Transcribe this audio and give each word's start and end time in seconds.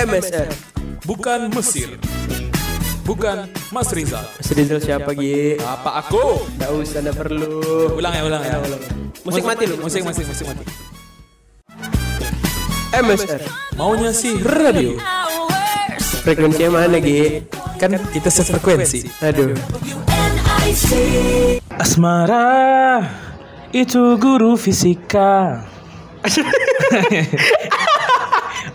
MSR. 0.00 0.48
Bukan 1.04 1.52
Mesir. 1.52 2.00
Bukan 3.04 3.52
Mas 3.68 3.92
Rizal. 3.92 4.24
Mas 4.24 4.48
Rizal 4.56 4.80
siapa 4.80 5.12
Gi? 5.12 5.60
Apa 5.60 6.00
aku? 6.00 6.40
Nggak 6.56 6.70
usah, 6.72 6.98
nggak 7.04 7.16
perlu. 7.20 7.60
Ulang 8.00 8.16
ya, 8.16 8.22
ulang 8.24 8.40
ya. 8.40 8.56
Musik 9.28 9.44
mati 9.44 9.68
lu. 9.68 9.76
Musik, 9.76 10.00
musik, 10.00 10.24
musik 10.24 10.48
mati. 10.48 10.64
MSR. 12.96 13.44
Maunya 13.76 14.16
sih 14.16 14.40
radio. 14.40 14.96
Frekuensinya 16.24 16.80
mana 16.80 16.96
Gi? 16.96 17.44
Kan 17.76 18.00
kita 18.08 18.32
sefrekuensi. 18.32 19.04
Aduh. 19.20 19.52
Asmara 21.76 23.04
itu 23.76 24.16
guru 24.16 24.56
fisika. 24.56 25.60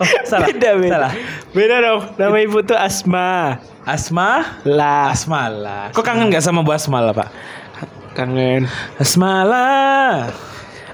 oh, 0.02 0.08
salah. 0.28 0.48
Beda, 0.50 0.70
beda. 0.80 0.92
Salah. 0.96 1.14
Beda 1.52 1.76
dong. 1.82 2.02
Nama 2.20 2.38
ibu 2.44 2.60
tuh 2.62 2.78
Asma. 2.78 3.60
Asma 3.86 4.62
Lah. 4.66 5.14
Asma 5.14 5.48
lah. 5.48 5.86
Kok 5.94 6.04
kangen 6.04 6.34
gak 6.34 6.44
sama 6.44 6.66
Bu 6.66 6.74
Asma 6.74 7.00
lah, 7.00 7.14
Pak? 7.14 7.30
Kangen. 8.18 8.66
Asma 8.98 9.46
lah. 9.46 10.32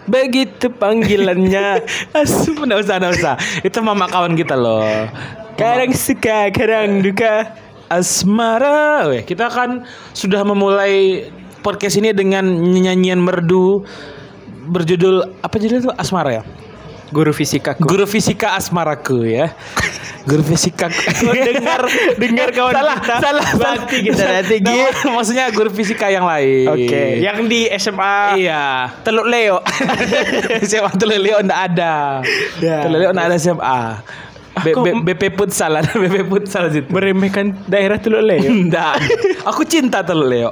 Begitu 0.10 0.68
panggilannya. 0.74 1.86
Asma, 2.20 2.68
nggak 2.68 2.80
usah, 2.82 2.96
nggak 2.98 3.14
usah. 3.16 3.36
Itu 3.62 3.80
mama 3.86 4.10
kawan 4.10 4.34
kita 4.34 4.58
loh. 4.58 5.08
kadang 5.56 5.94
suka, 5.94 6.50
kadang 6.50 7.06
duka. 7.06 7.54
Asmara, 7.92 9.04
Weh, 9.12 9.28
kita 9.28 9.52
kan 9.52 9.84
sudah 10.16 10.48
memulai 10.48 11.28
podcast 11.60 12.00
ini 12.00 12.16
dengan 12.16 12.48
nyanyian 12.48 13.20
merdu 13.20 13.84
berjudul 14.72 15.44
apa 15.44 15.56
judulnya 15.60 15.84
itu 15.84 15.92
Asmara 16.00 16.40
ya? 16.40 16.44
Guru 17.12 17.32
fisika 17.32 17.76
Guru 17.76 18.04
fisika 18.06 18.56
asmaraku 18.56 19.28
ya. 19.28 19.52
Guru 20.30 20.46
fisika. 20.46 20.88
dengar 21.20 21.82
dengar 22.16 22.50
kawan 22.56 22.72
salah, 22.72 22.96
kita. 22.96 23.16
salah, 23.20 23.48
Bakti 23.52 23.98
kita 24.02 24.24
nanti 24.24 24.56
Gi. 24.58 24.70
Nama- 24.70 25.12
Maksudnya 25.12 25.46
guru 25.50 25.70
fisika 25.70 26.08
yang 26.08 26.24
lain. 26.24 26.70
Oke, 26.70 27.04
yang 27.20 27.44
di 27.46 27.66
SMA 27.74 28.38
Iya. 28.38 28.96
Teluk 29.02 29.26
Leo. 29.26 29.60
SMA 30.64 30.92
Teluk 30.94 31.20
Leo 31.20 31.38
enggak 31.38 31.62
ada. 31.68 32.22
Ya. 32.58 32.80
Teluk 32.82 32.98
Leo 32.98 33.10
enggak 33.12 33.28
ada 33.28 33.38
SMA. 33.38 33.82
B, 34.54 34.68
Aku- 34.70 34.84
B- 34.84 35.02
BP 35.10 35.34
Futsal 35.34 35.72
ada 35.76 35.92
BP 35.92 36.24
Futsal 36.24 36.70
situ. 36.70 36.88
Meremehkan 36.88 37.66
daerah 37.66 37.98
Teluk 37.98 38.22
Leo. 38.22 38.46
Enggak. 38.46 39.02
Aku 39.44 39.66
cinta 39.66 40.00
Teluk 40.02 40.28
Leo. 40.28 40.48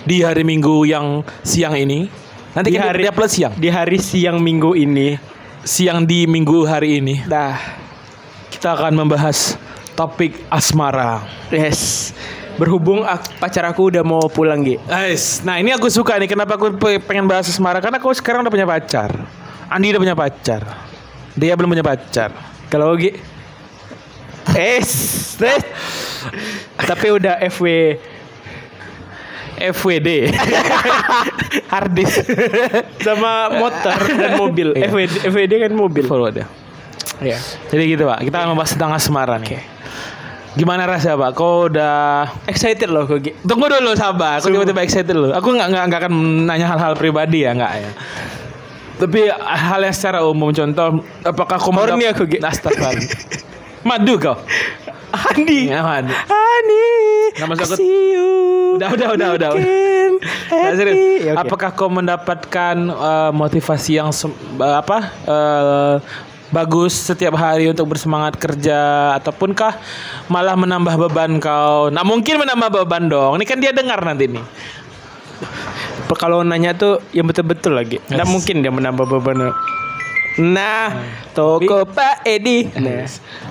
Di 0.00 0.24
hari 0.24 0.42
Minggu 0.42 0.82
yang 0.84 1.22
siang 1.42 1.76
ini. 1.76 2.08
Nanti 2.50 2.68
Di 2.70 2.76
kan 2.76 2.90
hari- 2.90 3.02
dia 3.04 3.12
plus 3.12 3.30
siang. 3.30 3.52
di 3.54 3.68
hari 3.68 3.98
siang 3.98 4.38
minggu 4.38 4.74
ini, 4.74 5.14
Siang 5.60 6.02
di 6.02 6.24
Minggu 6.24 6.64
hari 6.64 6.98
ini 6.98 7.20
dah, 7.22 7.52
kita 8.48 8.72
akan 8.72 8.96
membahas 8.96 9.54
topik 9.92 10.40
asmara. 10.48 11.20
yes. 11.48 12.10
Berhubung 12.56 13.04
pacar 13.36 13.64
aku 13.64 13.88
udah 13.88 14.00
mau 14.00 14.20
pulang, 14.26 14.60
Gi. 14.60 14.76
Guys, 14.82 15.40
nah 15.40 15.56
ini 15.56 15.70
aku 15.70 15.88
suka 15.88 16.16
nih 16.16 16.28
kenapa 16.28 16.56
aku 16.56 16.76
pe- 16.76 17.00
pengen 17.00 17.24
bahas 17.24 17.44
asmara 17.44 17.80
karena 17.80 17.96
aku 17.96 18.12
sekarang 18.12 18.40
udah 18.40 18.52
punya 18.52 18.64
pacar. 18.64 19.08
Andi 19.66 19.92
udah 19.92 20.02
punya 20.02 20.16
pacar. 20.18 20.60
Dia 21.32 21.54
belum 21.54 21.70
punya 21.70 21.86
pacar. 21.86 22.32
Kalau 22.68 22.92
Gi 22.96 23.16
Es, 24.50 24.90
es. 25.38 25.64
Tapi 26.76 27.06
udah 27.12 27.38
FW 27.46 27.96
FWD. 29.60 30.08
harddisk 31.72 32.24
sama 33.04 33.52
motor 33.52 33.98
dan 34.10 34.40
mobil. 34.40 34.74
Iya. 34.74 34.88
FWD, 34.90 35.12
FWD 35.28 35.52
kan 35.68 35.72
mobil. 35.76 36.04
Forward 36.06 36.34
ya. 36.34 36.46
Ya. 37.20 37.38
Jadi 37.68 37.82
gitu 37.94 38.08
pak, 38.08 38.24
kita 38.24 38.36
akan 38.40 38.48
membahas 38.56 38.72
tentang 38.72 38.92
asmara 38.96 39.36
nih. 39.36 39.60
Gimana 40.56 40.82
rasa 40.82 41.14
pak? 41.14 41.36
Kau 41.36 41.70
udah 41.70 42.26
Excited 42.48 42.90
loh 42.90 43.06
kok. 43.06 43.22
Tunggu 43.46 43.70
dulu 43.70 43.94
sabar, 43.94 44.40
aku 44.40 44.50
tiba-tiba 44.50 44.82
excited 44.82 45.14
loh. 45.14 45.30
Aku 45.30 45.54
nggak 45.54 45.68
nggak 45.70 45.84
nggak 45.86 46.00
akan 46.06 46.12
nanya 46.48 46.66
hal-hal 46.66 46.92
pribadi 46.98 47.46
ya 47.46 47.54
nggak 47.54 47.72
ya. 47.76 47.90
Tapi 49.00 49.32
hal 49.32 49.80
yang 49.80 49.96
secara 49.96 50.20
umum 50.20 50.52
contoh, 50.52 51.00
apakah 51.24 51.56
kau 51.56 51.72
Horny 51.72 52.04
mendap- 52.04 52.20
aku. 52.20 52.36
Astagfirullah. 52.36 53.00
Madu 53.80 54.14
kau. 54.20 54.36
Andi. 55.10 55.70
Ya, 55.70 55.82
madu. 55.82 56.12
Ani. 56.14 56.86
Nama 57.38 57.52
aku- 57.54 57.76
see 57.76 58.14
you. 58.14 58.30
Udah, 58.78 58.88
udah, 58.94 59.08
udah, 59.14 59.28
udah. 59.36 59.50
Nah, 60.50 60.76
serius. 60.76 61.24
Ya, 61.24 61.32
oke. 61.32 61.48
Apakah 61.48 61.70
kau 61.72 61.88
mendapatkan 61.88 62.76
eh, 62.76 63.30
motivasi 63.32 63.96
yang 63.96 64.12
eh, 64.12 64.76
apa 64.76 64.98
eh, 65.24 65.94
bagus 66.52 66.92
setiap 66.92 67.38
hari 67.40 67.70
untuk 67.70 67.88
bersemangat 67.88 68.36
kerja 68.36 69.14
ataupun-kah 69.16 69.80
malah 70.28 70.58
menambah 70.60 71.08
beban 71.08 71.40
kau? 71.40 71.88
Nah 71.88 72.04
mungkin 72.04 72.36
menambah 72.36 72.68
beban 72.82 73.08
dong. 73.08 73.40
Ini 73.40 73.44
kan 73.48 73.58
dia 73.64 73.72
dengar 73.72 74.02
nanti 74.04 74.28
nih. 74.28 74.44
kalau 76.18 76.42
nanya 76.44 76.76
tuh 76.76 77.00
yang 77.16 77.24
betul-betul 77.24 77.72
lagi. 77.72 77.96
Nggak 78.12 78.26
Yes. 78.28 78.34
mungkin 78.34 78.56
dia 78.60 78.72
menambah 78.74 79.06
beban. 79.08 79.54
Nah, 80.40 81.04
toko 81.36 81.84
Pak 81.84 82.24
Edi. 82.24 82.64
Nah, 82.80 83.04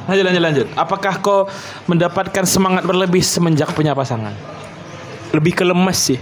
Lanjut 0.10 0.26
lanjut 0.26 0.42
lanjut. 0.42 0.68
Apakah 0.74 1.22
kau 1.22 1.46
mendapatkan 1.86 2.44
semangat 2.50 2.82
berlebih 2.82 3.22
semenjak 3.22 3.70
punya 3.78 3.94
pasangan? 3.94 4.34
lebih 5.34 5.54
ke 5.54 5.64
lemas 5.66 5.98
sih. 5.98 6.20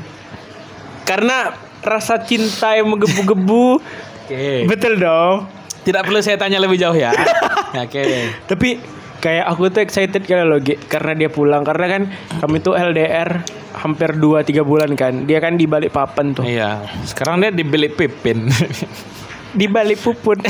Karena 1.07 1.55
rasa 1.83 2.19
cinta 2.19 2.75
yang 2.75 2.91
menggebu-gebu. 2.91 3.79
Oke. 4.27 4.67
Betul 4.67 4.99
dong. 4.99 5.47
Tidak 5.87 6.03
perlu 6.03 6.19
saya 6.19 6.35
tanya 6.35 6.59
lebih 6.59 6.75
jauh 6.75 6.95
ya. 6.95 7.15
Oke. 7.85 8.35
Tapi 8.43 8.75
kayak 9.23 9.45
aku 9.47 9.71
tuh 9.71 9.81
excited 9.87 10.21
kali 10.27 10.43
loh 10.43 10.59
karena 10.91 11.13
dia 11.15 11.29
pulang 11.31 11.63
karena 11.63 11.85
kan 11.89 12.01
kami 12.43 12.61
tuh 12.61 12.77
LDR 12.77 13.41
hampir 13.71 14.19
2 14.19 14.43
3 14.43 14.67
bulan 14.67 14.91
kan. 14.99 15.23
Dia 15.23 15.39
kan 15.39 15.55
di 15.55 15.63
balik 15.63 15.95
papan 15.95 16.35
tuh. 16.35 16.43
Iya. 16.43 16.83
Sekarang 17.07 17.39
dia 17.39 17.55
di 17.55 17.63
bilik 17.63 17.95
Pipin. 17.95 18.51
Di 19.57 19.65
balik 19.65 19.97
pupun. 20.05 20.37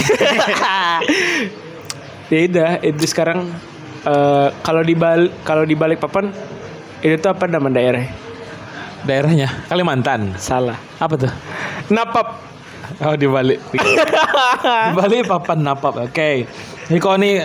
ya 2.32 2.40
udah, 2.44 2.72
itu 2.84 3.08
sekarang 3.08 3.48
eh, 4.04 4.48
kalau 4.60 4.84
di 4.84 4.94
balik 5.00 5.32
kalau 5.48 5.64
di 5.64 5.80
balik 5.80 6.04
papan 6.04 6.36
itu 7.00 7.16
tuh 7.24 7.32
apa 7.32 7.48
nama 7.48 7.72
daerah? 7.72 8.04
Daerahnya 9.08 9.48
Kalimantan. 9.72 10.36
Salah. 10.36 10.76
Apa 11.00 11.16
tuh? 11.16 11.32
Napap. 11.88 12.44
Oh 13.00 13.16
di 13.16 13.32
balik. 13.32 13.64
di 14.92 14.92
balik 14.92 15.32
papan 15.32 15.64
napap. 15.64 15.96
Oke. 16.04 16.50
Jadi 16.88 17.00
kau 17.04 17.16
nih 17.20 17.44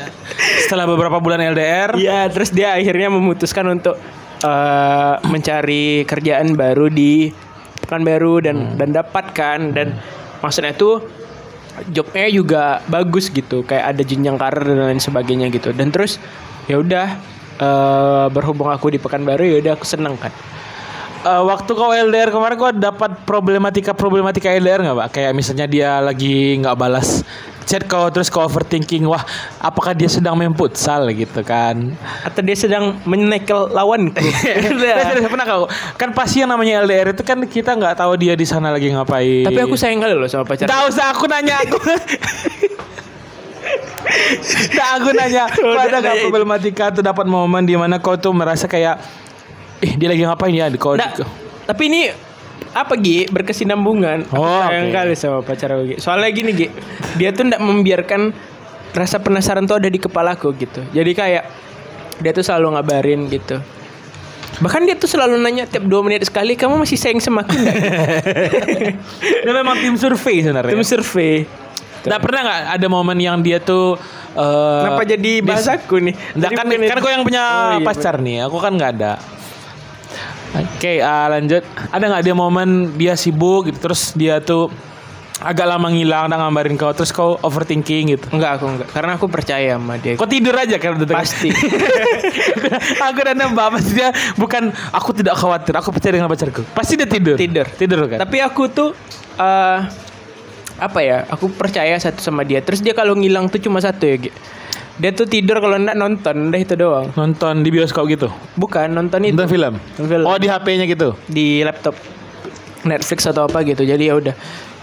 setelah 0.67 0.87
beberapa 0.87 1.19
bulan 1.19 1.43
LDR, 1.43 1.99
Iya, 1.99 2.31
terus 2.31 2.55
dia 2.55 2.79
akhirnya 2.79 3.11
memutuskan 3.11 3.67
untuk 3.75 3.99
eh, 4.43 5.15
mencari 5.27 6.07
kerjaan 6.07 6.55
baru 6.55 6.87
di 6.91 7.31
Pekanbaru 7.83 8.47
dan 8.47 8.79
dan 8.79 8.95
dapatkan 8.95 9.59
dan 9.75 9.99
maksudnya 10.39 10.73
itu 10.73 11.03
jobnya 11.91 12.29
juga 12.29 12.63
bagus 12.87 13.33
gitu, 13.33 13.65
kayak 13.65 13.97
ada 13.97 14.03
jenjang 14.05 14.37
karir 14.37 14.65
dan 14.65 14.93
lain 14.93 15.03
sebagainya 15.03 15.49
gitu. 15.49 15.73
Dan 15.73 15.89
terus 15.89 16.21
ya 16.69 16.79
udah 16.79 17.07
eh, 17.61 18.27
berhubung 18.31 18.69
aku 18.69 18.93
di 18.93 18.99
Pekanbaru 19.01 19.45
ya 19.45 19.57
udah 19.61 19.73
aku 19.77 19.87
senang 19.89 20.15
kan. 20.21 20.33
Eh, 21.23 21.43
waktu 21.47 21.71
kau 21.71 21.95
LDR 21.95 22.35
kemarin 22.35 22.57
kau 22.59 22.75
dapat 22.75 23.15
problematika 23.23 23.95
problematika 23.95 24.51
LDR 24.51 24.83
nggak 24.83 24.99
pak? 24.99 25.09
Kayak 25.15 25.33
misalnya 25.39 25.67
dia 25.71 26.03
lagi 26.03 26.59
nggak 26.59 26.75
balas 26.75 27.23
chat 27.65 27.87
kau 27.87 28.11
terus 28.11 28.29
kau 28.29 28.43
overthinking 28.43 29.07
wah 29.07 29.23
apakah 29.59 29.95
dia 29.95 30.11
sedang 30.11 30.35
main 30.35 30.53
futsal 30.53 31.07
gitu 31.11 31.41
kan? 31.43 31.95
Atau 32.23 32.43
dia 32.43 32.57
sedang 32.59 32.99
menekel 33.07 33.71
lawanku. 33.71 34.19
Serius, 34.43 34.75
serius, 34.79 35.31
pernah 35.31 35.47
kau 35.47 35.65
kan 35.97 36.11
pasti 36.13 36.43
yang 36.43 36.51
namanya 36.51 36.83
LDR 36.83 37.15
itu 37.15 37.23
kan 37.23 37.39
kita 37.47 37.75
nggak 37.75 37.99
tahu 37.99 38.19
dia 38.19 38.35
di 38.35 38.45
sana 38.45 38.75
lagi 38.75 38.91
ngapain. 38.91 39.47
Tapi 39.47 39.61
aku 39.63 39.75
sayang 39.79 40.03
kali 40.03 40.15
loh 40.15 40.27
sama 40.27 40.45
pacar. 40.45 40.67
Gak 40.67 40.83
usah 40.91 41.15
aku 41.15 41.25
nanya 41.31 41.63
aku. 41.63 41.79
Nah, 44.73 44.89
aku 44.99 45.11
nanya, 45.15 45.45
kau 45.49 45.71
Udah, 45.73 45.87
ada 45.87 45.99
gak 46.03 46.15
nanya. 46.19 46.23
problematika 46.27 46.91
atau 46.91 47.01
dapat 47.01 47.27
momen 47.29 47.63
di 47.65 47.79
mana 47.79 48.03
kau 48.03 48.19
tuh 48.19 48.35
merasa 48.35 48.67
kayak, 48.67 48.99
eh 49.81 49.95
dia 49.95 50.11
lagi 50.11 50.27
ngapain 50.27 50.53
ya? 50.53 50.67
Kau, 50.75 50.99
Nggak, 50.99 51.23
tapi 51.69 51.83
ini 51.89 52.11
apa 52.71 52.95
Gi 52.95 53.27
berkesinambungan. 53.27 54.27
Aku 54.27 54.37
Oh, 54.37 54.63
sayang 54.63 54.89
oke. 54.89 54.95
kali 54.95 55.15
sama 55.15 55.39
pacar 55.41 55.69
aku 55.71 55.83
Gi. 55.85 55.97
Soalnya 55.99 56.31
gini 56.31 56.51
Gi, 56.53 56.67
dia 57.17 57.31
tuh 57.31 57.45
ndak 57.45 57.59
membiarkan 57.59 58.31
rasa 58.93 59.19
penasaran 59.19 59.65
tuh 59.65 59.77
ada 59.77 59.87
di 59.87 59.97
kepalaku 59.97 60.53
gitu. 60.55 60.81
Jadi 60.91 61.13
kayak 61.13 61.45
dia 62.19 62.31
tuh 62.31 62.43
selalu 62.43 62.77
ngabarin 62.77 63.27
gitu. 63.27 63.57
Bahkan 64.53 64.85
dia 64.85 64.95
tuh 64.95 65.09
selalu 65.09 65.37
nanya 65.37 65.65
tiap 65.65 65.83
dua 65.83 66.01
menit 66.01 66.23
sekali, 66.23 66.55
kamu 66.55 66.77
masih 66.79 66.95
sayang 66.95 67.19
sama 67.19 67.41
aku 67.41 67.57
dia 69.43 69.53
memang 69.53 69.77
tim 69.77 69.97
survei 69.97 70.41
sebenarnya. 70.41 70.71
Tim 70.71 70.85
survei. 70.85 71.49
Nggak 72.03 72.21
pernah 72.21 72.41
nggak 72.43 72.61
ada 72.75 72.87
momen 72.87 73.15
yang 73.17 73.39
dia 73.41 73.59
tuh 73.59 73.95
eh, 74.35 74.81
Kenapa 74.83 75.03
jadi 75.07 75.33
bahasaku 75.41 76.03
nih? 76.03 76.15
Nggak, 76.35 76.51
Tadi 76.51 76.59
kan 76.59 76.67
kan 76.91 76.97
kau 76.99 77.11
yang 77.11 77.23
punya 77.23 77.45
Oh, 77.47 77.73
iya, 77.79 77.87
pacar 77.87 78.15
nih, 78.19 78.37
aku 78.43 78.59
kan 78.59 78.73
nggak 78.75 78.91
ada. 78.99 79.13
Oke, 80.53 81.01
ah, 81.01 81.33
lanjut. 81.33 81.65
Ada 81.89 82.05
nggak 82.13 82.23
dia 82.25 82.35
momen 82.37 82.93
dia 83.01 83.15
sibuk 83.17 83.73
gitu 83.73 83.79
terus 83.89 84.13
dia 84.13 84.39
tuh 84.41 84.69
agak 85.43 85.67
lama 85.67 85.91
ngilang 85.91 86.31
dan 86.31 86.39
gambarin 86.39 86.79
kau 86.79 86.95
terus 86.95 87.11
kau 87.11 87.35
overthinking 87.43 88.15
gitu. 88.15 88.27
Enggak 88.31 88.61
aku 88.61 88.65
enggak. 88.71 88.89
Karena 88.95 89.19
aku 89.19 89.27
percaya 89.27 89.75
sama 89.75 89.99
dia. 89.99 90.15
Kau 90.15 90.29
tidur 90.29 90.55
aja 90.55 90.79
kan 90.79 90.95
udah 90.95 91.09
Pasti. 91.09 91.51
aku 93.07 93.19
udah 93.27 93.35
nembak 93.35 93.75
pasti 93.75 93.93
dia 93.99 94.15
bukan 94.39 94.71
aku 94.95 95.11
tidak 95.13 95.35
khawatir 95.35 95.75
aku 95.75 95.91
percaya 95.91 96.15
dengan 96.17 96.31
pacarku 96.31 96.63
pasti 96.73 96.95
dia 96.95 97.09
tidur 97.11 97.37
Tidur. 97.37 97.67
tidur 97.75 98.07
kan 98.07 98.19
Tapi 98.23 98.37
aku 98.39 98.63
tuh 98.71 98.91
eh 99.37 99.79
apa 100.83 100.99
ya? 100.99 101.23
Aku 101.31 101.47
percaya 101.53 101.95
satu 102.01 102.19
sama 102.19 102.43
dia. 102.43 102.59
Terus 102.59 102.83
dia 102.83 102.91
kalau 102.91 103.15
ngilang 103.15 103.47
tuh 103.47 103.63
cuma 103.63 103.79
satu 103.79 104.03
ya, 104.03 104.17
Gi. 104.19 104.31
Dia 104.95 105.11
tuh 105.11 105.25
tidur 105.25 105.57
kalau 105.57 105.75
enggak 105.75 105.95
nonton, 105.95 106.49
udah 106.49 106.61
itu 106.61 106.75
doang. 106.75 107.09
nonton 107.13 107.61
di 107.61 107.69
bioskop 107.69 108.05
gitu 108.07 108.29
Bukan 108.55 108.89
nonton 108.89 109.23
itu 109.23 109.33
nonton 109.33 109.49
film 109.49 109.75
Nonton 109.97 110.07
film. 110.07 110.25
oh 110.25 110.37
di 110.37 110.47
HP-nya 110.47 110.85
gitu 110.85 111.17
di 111.25 111.61
laptop 111.61 111.97
Netflix 112.83 113.25
atau 113.25 113.47
apa 113.47 113.63
gitu. 113.63 113.83
Jadi 113.83 114.05
ya 114.05 114.15
udah 114.15 114.35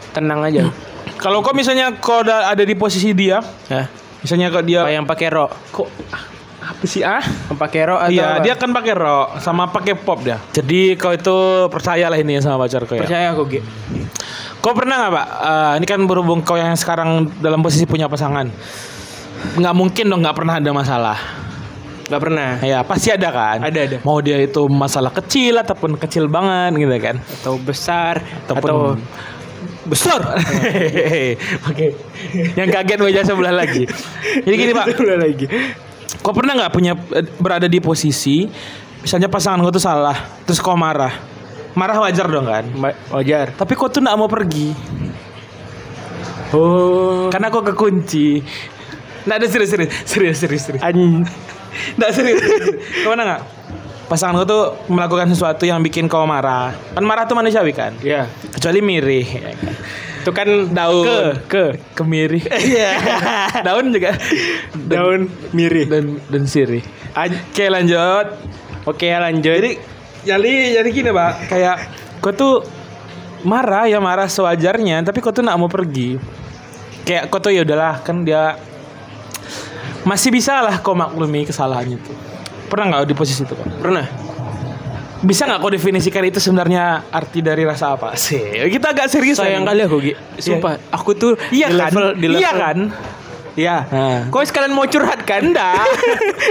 tenang 0.09 0.41
aja. 0.41 0.65
kalau 1.23 1.39
kau 1.39 1.51
misalnya 1.51 1.93
kau 1.93 2.23
ada 2.23 2.57
di 2.59 2.73
posisi 2.73 3.11
dia 3.11 3.37
Ya. 3.67 3.85
misalnya 4.19 4.49
kau 4.49 4.61
dia 4.61 4.81
Apa 4.81 4.91
yang 4.91 5.05
pakai 5.05 5.27
rok? 5.29 5.51
kok 5.69 5.87
apa 6.59 6.83
sih 6.85 7.01
ah 7.01 7.19
Yang 7.21 7.57
pakai 7.57 7.81
rok 7.83 7.99
atau 7.99 8.11
Iya, 8.11 8.25
apa? 8.29 8.41
dia 8.41 8.53
kan 8.55 8.69
pakai 8.71 8.93
rock 8.93 9.27
sama 9.39 9.63
pakai 9.67 9.93
pop 9.95 10.19
dia. 10.21 10.37
Jadi 10.49 10.95
kau 10.95 11.11
itu 11.11 11.37
percayalah 11.67 12.15
ini 12.15 12.39
sama 12.39 12.57
pacar 12.57 12.83
kau 12.83 12.93
ya. 12.93 13.03
percaya 13.03 13.27
aku, 13.29 13.43
Gi. 13.47 13.59
Kau 14.59 14.73
pernah 14.73 14.95
nggak 14.97 15.11
pak? 15.13 15.25
Eh, 15.39 15.73
ini 15.77 15.85
kan 15.85 15.99
berhubung 16.03 16.39
kau 16.39 16.55
yang 16.55 16.73
sekarang 16.73 17.09
dalam 17.37 17.59
posisi 17.59 17.83
punya 17.83 18.05
pasangan, 18.05 18.51
nggak 19.59 19.75
mungkin 19.75 20.05
dong 20.09 20.21
nggak 20.21 20.37
pernah 20.37 20.55
ada 20.57 20.71
masalah. 20.71 21.19
Gak 22.09 22.21
pernah. 22.25 22.57
Ya 22.65 22.81
pasti 22.81 23.13
ada 23.13 23.29
kan. 23.29 23.61
Ada, 23.61 23.79
ada. 23.85 23.97
Mau 24.01 24.17
dia 24.17 24.41
itu 24.41 24.65
masalah 24.65 25.13
kecil 25.13 25.61
ataupun 25.61 25.93
kecil 25.93 26.25
banget 26.25 26.81
gitu 26.81 26.95
kan. 26.97 27.21
Atau 27.21 27.61
besar 27.61 28.25
Ataupun 28.49 28.65
atau 28.65 28.77
besar. 29.85 30.17
Oke. 31.69 31.87
Yang 32.57 32.69
kaget 32.73 32.99
wajah 33.05 33.23
sebelah 33.29 33.53
lagi. 33.53 33.85
Jadi 34.41 34.55
gini 34.57 34.73
pak, 34.73 34.97
Sebelah 34.97 35.19
lagi. 35.21 35.45
kau 36.25 36.33
pernah 36.33 36.57
nggak 36.57 36.73
punya 36.73 36.97
eh, 37.13 37.25
berada 37.37 37.69
di 37.69 37.77
posisi 37.77 38.49
misalnya 39.05 39.29
pasangan 39.29 39.61
kau 39.61 39.71
tuh 39.71 39.79
salah, 39.79 40.17
terus 40.43 40.57
kau 40.57 40.73
marah. 40.73 41.13
Marah 41.77 42.01
wajar 42.01 42.25
dong 42.25 42.49
kan. 42.49 42.65
Wajar. 43.13 43.53
Tapi 43.53 43.77
kau 43.77 43.87
tuh 43.87 44.01
nggak 44.01 44.17
mau 44.17 44.25
pergi. 44.25 44.73
Oh. 46.57 47.29
Karena 47.29 47.53
kau 47.53 47.61
kekunci. 47.61 48.41
Nggak 49.25 49.37
ada 49.37 49.47
serius 49.47 49.69
serius 49.71 49.91
serius 50.05 50.37
serius 50.37 50.63
serius. 50.63 50.81
An 50.83 51.25
Nggak 51.95 52.11
serius. 52.11 52.39
serius. 52.39 52.75
Pernah 53.03 53.25
nggak? 53.25 53.43
Pasangan 54.09 54.41
kau 54.41 54.47
tuh 54.47 54.63
melakukan 54.89 55.29
sesuatu 55.29 55.69
yang 55.69 55.85
bikin 55.85 56.09
kau 56.09 56.25
marah. 56.25 56.73
Kan 56.97 57.05
marah 57.05 57.29
tuh 57.29 57.37
manusiawi 57.37 57.71
kan. 57.71 57.93
ya. 58.01 58.25
Kecuali 58.49 58.79
mirih. 58.81 59.27
ya 59.29 59.41
kan? 59.53 59.55
Itu 60.19 60.31
kan 60.33 60.47
Daun. 60.73 61.05
ke 61.05 61.17
ke 61.45 61.63
Kemiri. 61.93 62.41
Iya. 62.43 62.91
Daun 63.69 63.93
juga. 63.93 64.17
daun 64.75 65.29
mirih. 65.53 65.85
Dan 65.85 66.17
dan 66.25 66.43
sirih. 66.43 66.81
Oke 67.13 67.69
lanjut. 67.69 68.33
Oke, 68.83 69.05
lanjut. 69.07 69.53
Jadi 69.61 69.77
jadi 70.25 70.53
jadi 70.81 70.89
gini 70.89 71.09
pak. 71.13 71.31
Kayak 71.47 71.77
kau 72.19 72.33
tuh 72.33 72.65
marah 73.45 73.85
ya 73.85 74.01
marah 74.01 74.25
sewajarnya. 74.25 75.05
Tapi 75.05 75.21
kau 75.21 75.29
tuh 75.29 75.45
nggak 75.45 75.59
mau 75.61 75.69
pergi. 75.69 76.17
Kayak 77.05 77.29
kau 77.29 77.37
tuh 77.37 77.53
ya 77.53 77.61
udahlah 77.61 78.01
kan 78.01 78.25
dia 78.25 78.57
masih 80.07 80.29
bisa 80.31 80.63
lah 80.63 80.79
kau 80.79 80.95
maklumi 80.95 81.47
kesalahannya 81.47 81.97
tuh. 81.99 82.15
Pernah 82.69 82.85
nggak 82.93 83.01
di 83.09 83.15
posisi 83.17 83.41
itu 83.43 83.53
pak? 83.55 83.67
pernah. 83.81 84.05
Bisa 85.19 85.43
nggak 85.43 85.59
kau 85.59 85.71
definisikan 85.73 86.23
itu 86.23 86.39
sebenarnya 86.39 87.11
arti 87.11 87.43
dari 87.43 87.67
rasa 87.67 87.99
apa 87.99 88.15
sih? 88.15 88.39
Kita 88.71 88.95
agak 88.95 89.11
serius. 89.11 89.35
Sayang 89.35 89.67
kali 89.67 89.83
aku, 89.83 89.97
Gi. 89.99 90.13
Sumpah, 90.39 90.79
aku 90.95 91.11
tuh 91.17 91.35
Iya 91.51 91.67
di 91.67 91.75
kan? 91.75 91.91
level 91.91 92.05
di 92.15 92.27
level 92.31 92.39
Iya 92.39 92.51
kan? 92.55 92.77
Iya. 93.59 93.77
Nah. 93.91 94.19
Kau 94.31 94.39
sekalian 94.39 94.71
mau 94.71 94.87
curhat 94.87 95.27
kan? 95.27 95.43
Enggak. 95.43 95.83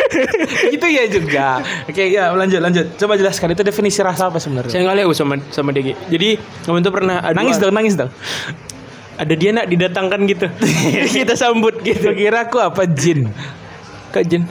itu 0.76 0.86
ya 0.92 1.04
juga. 1.08 1.64
Oke, 1.88 2.12
ya 2.12 2.36
lanjut 2.36 2.60
lanjut. 2.60 2.86
Coba 3.00 3.16
jelaskan 3.16 3.56
itu 3.56 3.64
definisi 3.64 4.04
rasa 4.04 4.28
apa 4.28 4.36
sebenarnya? 4.36 4.76
Sayang 4.76 4.92
kali 4.92 5.00
aku 5.08 5.14
sama 5.16 5.40
sama 5.48 5.72
dia, 5.72 5.88
Gi. 5.88 5.94
Jadi, 6.12 6.28
kamu 6.68 6.84
tuh 6.84 6.92
pernah 6.92 7.24
Nangis 7.32 7.56
dong, 7.56 7.72
nangis 7.72 7.96
dong. 7.96 8.12
Ada 9.18 9.34
dia 9.34 9.50
nak 9.50 9.66
didatangkan 9.66 10.20
gitu. 10.30 10.46
Kita 11.18 11.34
sambut 11.34 11.82
gitu. 11.82 12.14
Kira 12.14 12.46
aku 12.46 12.62
apa 12.62 12.86
jin? 12.86 13.28
Kak 14.14 14.24
Jen. 14.24 14.48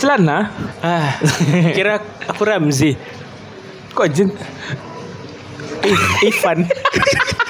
Celana? 0.00 0.48
Ah, 0.80 1.12
kira 1.76 2.00
aku 2.24 2.40
Ramzi. 2.46 2.96
Kok 3.92 4.08
jin? 4.08 4.28
I- 5.84 6.30
Ivan. 6.30 6.64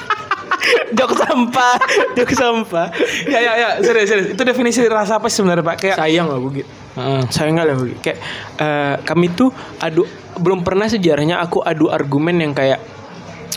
jok 0.97 1.11
sampah, 1.15 1.75
jok 2.15 2.31
sampah. 2.35 2.87
ya 3.27 3.39
ya 3.39 3.53
ya, 3.55 3.69
serius 3.79 4.07
serius. 4.11 4.27
Itu 4.35 4.43
definisi 4.43 4.83
rasa 4.87 5.19
apa 5.19 5.31
sebenarnya 5.31 5.63
Pak? 5.63 5.75
Kayak 5.79 5.95
Sayang 5.99 6.27
aku 6.27 6.47
gitu. 6.59 6.69
Heeh. 6.99 7.21
Sayang 7.31 7.55
kali 7.55 7.71
aku 7.71 7.83
Gi. 7.87 7.95
Kayak 8.03 8.17
eh, 8.59 8.95
kami 9.07 9.27
tuh 9.31 9.49
adu 9.79 10.03
belum 10.35 10.67
pernah 10.67 10.91
sejarahnya 10.91 11.39
aku 11.39 11.63
adu 11.63 11.87
argumen 11.87 12.35
yang 12.39 12.51
kayak 12.51 12.83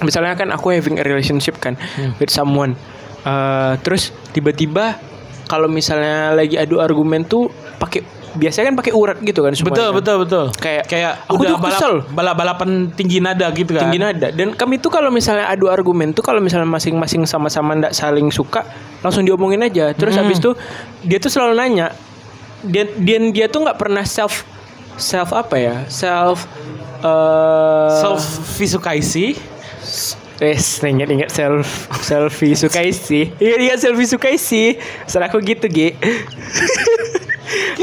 misalnya 0.07 0.39
kan 0.39 0.51
aku 0.55 0.75
having 0.75 0.99
a 0.99 1.05
relationship 1.07 1.59
kan 1.59 1.75
with 2.23 2.31
someone. 2.31 2.79
Eh, 3.25 3.73
terus 3.81 4.13
tiba-tiba 4.31 5.01
kalau 5.45 5.65
misalnya 5.65 6.33
lagi 6.33 6.57
adu 6.57 6.77
argumen 6.77 7.25
tuh 7.25 7.49
pakai 7.77 8.05
biasanya 8.35 8.69
kan 8.69 8.77
pakai 8.77 8.93
urat 8.93 9.17
gitu 9.19 9.41
kan 9.41 9.55
semuanya 9.55 9.71
Betul 9.71 9.87
kan. 9.87 9.97
betul 9.97 10.17
betul. 10.21 10.45
Kayak- 10.59 10.87
kayak 10.87 11.13
aku 11.25 11.39
udah 11.39 11.49
tuh 11.49 11.57
balap, 11.57 11.79
kesel. 11.79 11.95
balap 12.11 12.35
balapan 12.35 12.71
tinggi 12.91 13.19
nada 13.19 13.47
gitu 13.49 13.71
kan. 13.73 13.87
tinggi 13.87 13.97
nada 13.97 14.29
dan 14.29 14.53
kami 14.53 14.77
tuh 14.77 14.91
kalau 14.91 15.09
misalnya 15.09 15.47
adu 15.47 15.69
argumen 15.69 16.11
tuh 16.11 16.21
kalau 16.21 16.43
misalnya 16.43 16.67
masing-masing 16.67 17.25
sama-sama 17.25 17.73
ndak 17.75 17.93
saling 17.93 18.29
suka 18.29 18.67
langsung 19.01 19.23
diomongin 19.23 19.63
aja 19.63 19.93
terus 19.93 20.13
Hmm. 20.13 20.27
habis 20.27 20.37
itu 20.37 20.51
dia 21.01 21.17
tuh 21.17 21.31
selalu 21.31 21.55
nanya 21.55 21.95
dia 22.63 22.91
dia 22.91 23.23
dia 23.23 23.47
tuh 23.47 23.63
nggak 23.63 23.79
pernah 23.79 24.03
self 24.03 24.43
self 24.97 25.31
apa 25.31 25.55
ya 25.55 25.77
self 25.87 26.45
eh 26.99 27.91
Self 27.97 28.23
visukaisi. 28.55 29.39
Wes, 30.43 30.83
ingat 30.83 31.07
ingat 31.07 31.31
self 31.31 31.87
selfie 32.03 32.59
sukai 32.59 32.91
sih. 32.91 33.31
Iya 33.39 33.57
iya 33.63 33.75
selfie 33.79 34.11
sukai 34.11 34.35
sih. 34.35 34.75
Salah 35.07 35.31
aku 35.31 35.39
gitu 35.39 35.71
Gi. 35.71 35.95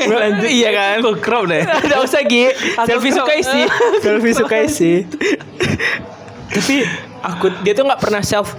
lanjut. 0.04 0.50
Iya 0.52 0.70
kan? 0.76 0.96
Aku 1.00 1.16
crop 1.24 1.48
deh. 1.48 1.64
Tidak 1.88 2.00
usah 2.04 2.22
Gi. 2.28 2.52
Selfie 2.84 3.12
crop. 3.16 3.24
sukai 3.24 3.40
sih. 3.40 3.64
Selfie 4.04 4.36
sukai 4.36 4.66
sih. 4.68 4.96
Tapi 6.52 6.76
aku 7.24 7.48
dia 7.64 7.72
tuh 7.72 7.88
nggak 7.88 8.02
pernah 8.04 8.20
self 8.20 8.52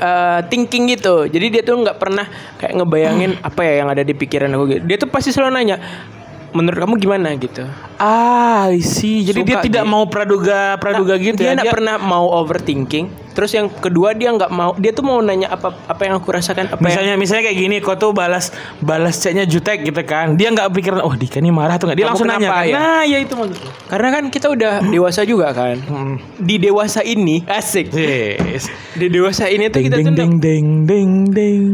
uh, 0.00 0.40
thinking 0.48 0.88
gitu. 0.96 1.28
Jadi 1.28 1.60
dia 1.60 1.62
tuh 1.62 1.76
nggak 1.76 2.00
pernah 2.00 2.24
kayak 2.56 2.72
ngebayangin 2.72 3.36
apa 3.44 3.60
ya 3.68 3.84
yang 3.84 3.88
ada 3.92 4.00
di 4.00 4.16
pikiran 4.16 4.48
aku 4.56 4.64
gitu. 4.72 4.82
Dia 4.88 4.96
tuh 4.96 5.12
pasti 5.12 5.28
selalu 5.28 5.60
nanya, 5.60 5.76
menurut 6.50 6.78
kamu 6.82 6.94
gimana 6.98 7.28
gitu. 7.38 7.62
Ah, 8.00 8.72
see. 8.80 9.22
Jadi 9.22 9.44
dia 9.44 9.60
Suka 9.60 9.66
tidak 9.66 9.84
dia. 9.84 9.92
mau 9.92 10.04
praduga 10.08 10.74
praduga 10.80 11.14
gitu 11.20 11.40
dia 11.42 11.54
ya. 11.54 11.70
pernah 11.70 11.96
mau 12.00 12.26
overthinking. 12.42 13.30
Terus 13.30 13.54
yang 13.54 13.70
kedua 13.70 14.10
dia 14.12 14.34
nggak 14.34 14.50
mau, 14.50 14.74
dia 14.74 14.90
tuh 14.90 15.06
mau 15.06 15.22
nanya 15.22 15.54
apa 15.54 15.70
apa 15.86 16.02
yang 16.02 16.18
aku 16.18 16.34
rasakan, 16.34 16.66
apa 16.66 16.82
yang 16.82 16.90
Misalnya 16.90 17.14
misalnya 17.14 17.42
kayak 17.46 17.58
gini, 17.62 17.76
kau 17.78 17.94
tuh 17.94 18.10
balas 18.10 18.50
balas 18.82 19.22
chatnya 19.22 19.46
jutek 19.46 19.86
gitu 19.86 20.02
kan. 20.02 20.34
Dia 20.34 20.50
nggak 20.50 20.66
pikiran, 20.74 21.00
oh 21.06 21.14
Dika 21.14 21.38
ini 21.38 21.54
marah 21.54 21.78
tuh 21.78 21.88
nggak. 21.88 21.98
Dia 22.02 22.06
Kamu 22.10 22.12
langsung 22.18 22.28
nanya 22.28 22.48
kan. 22.50 22.64
ya? 22.66 22.74
Nah, 22.74 23.02
ya 23.06 23.18
itu 23.22 23.32
maksudnya. 23.38 23.70
Karena 23.86 24.08
kan 24.10 24.24
kita 24.34 24.46
udah 24.50 24.72
dewasa 24.82 25.20
juga 25.22 25.54
kan. 25.54 25.78
Di 26.42 26.58
dewasa 26.58 27.00
ini 27.06 27.46
asik. 27.46 27.94
Yes. 27.94 28.66
Di 28.98 29.06
dewasa 29.06 29.46
ini 29.46 29.70
tuh 29.70 29.78
Ding 29.78 29.86
kita 29.88 29.96
ding 30.02 30.06
tuh 30.10 30.14
ding 30.18 30.34
ding 30.42 30.66
ding 30.84 31.12
ding. 31.30 31.64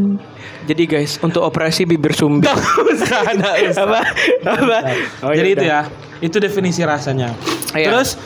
Jadi 0.67 0.83
guys, 0.85 1.23
untuk 1.23 1.43
operasi 1.43 1.87
bibir 1.87 2.11
sumbi. 2.11 2.47
Usah, 2.47 3.23
usah. 3.71 3.85
apa? 3.87 4.01
Apa? 4.43 4.79
Oh, 5.23 5.31
Jadi 5.31 5.55
yaudah. 5.55 5.63
itu 5.63 5.65
ya, 5.65 5.81
itu 6.19 6.37
definisi 6.37 6.83
rasanya. 6.83 7.31
Iya. 7.71 7.95
Terus 7.95 8.19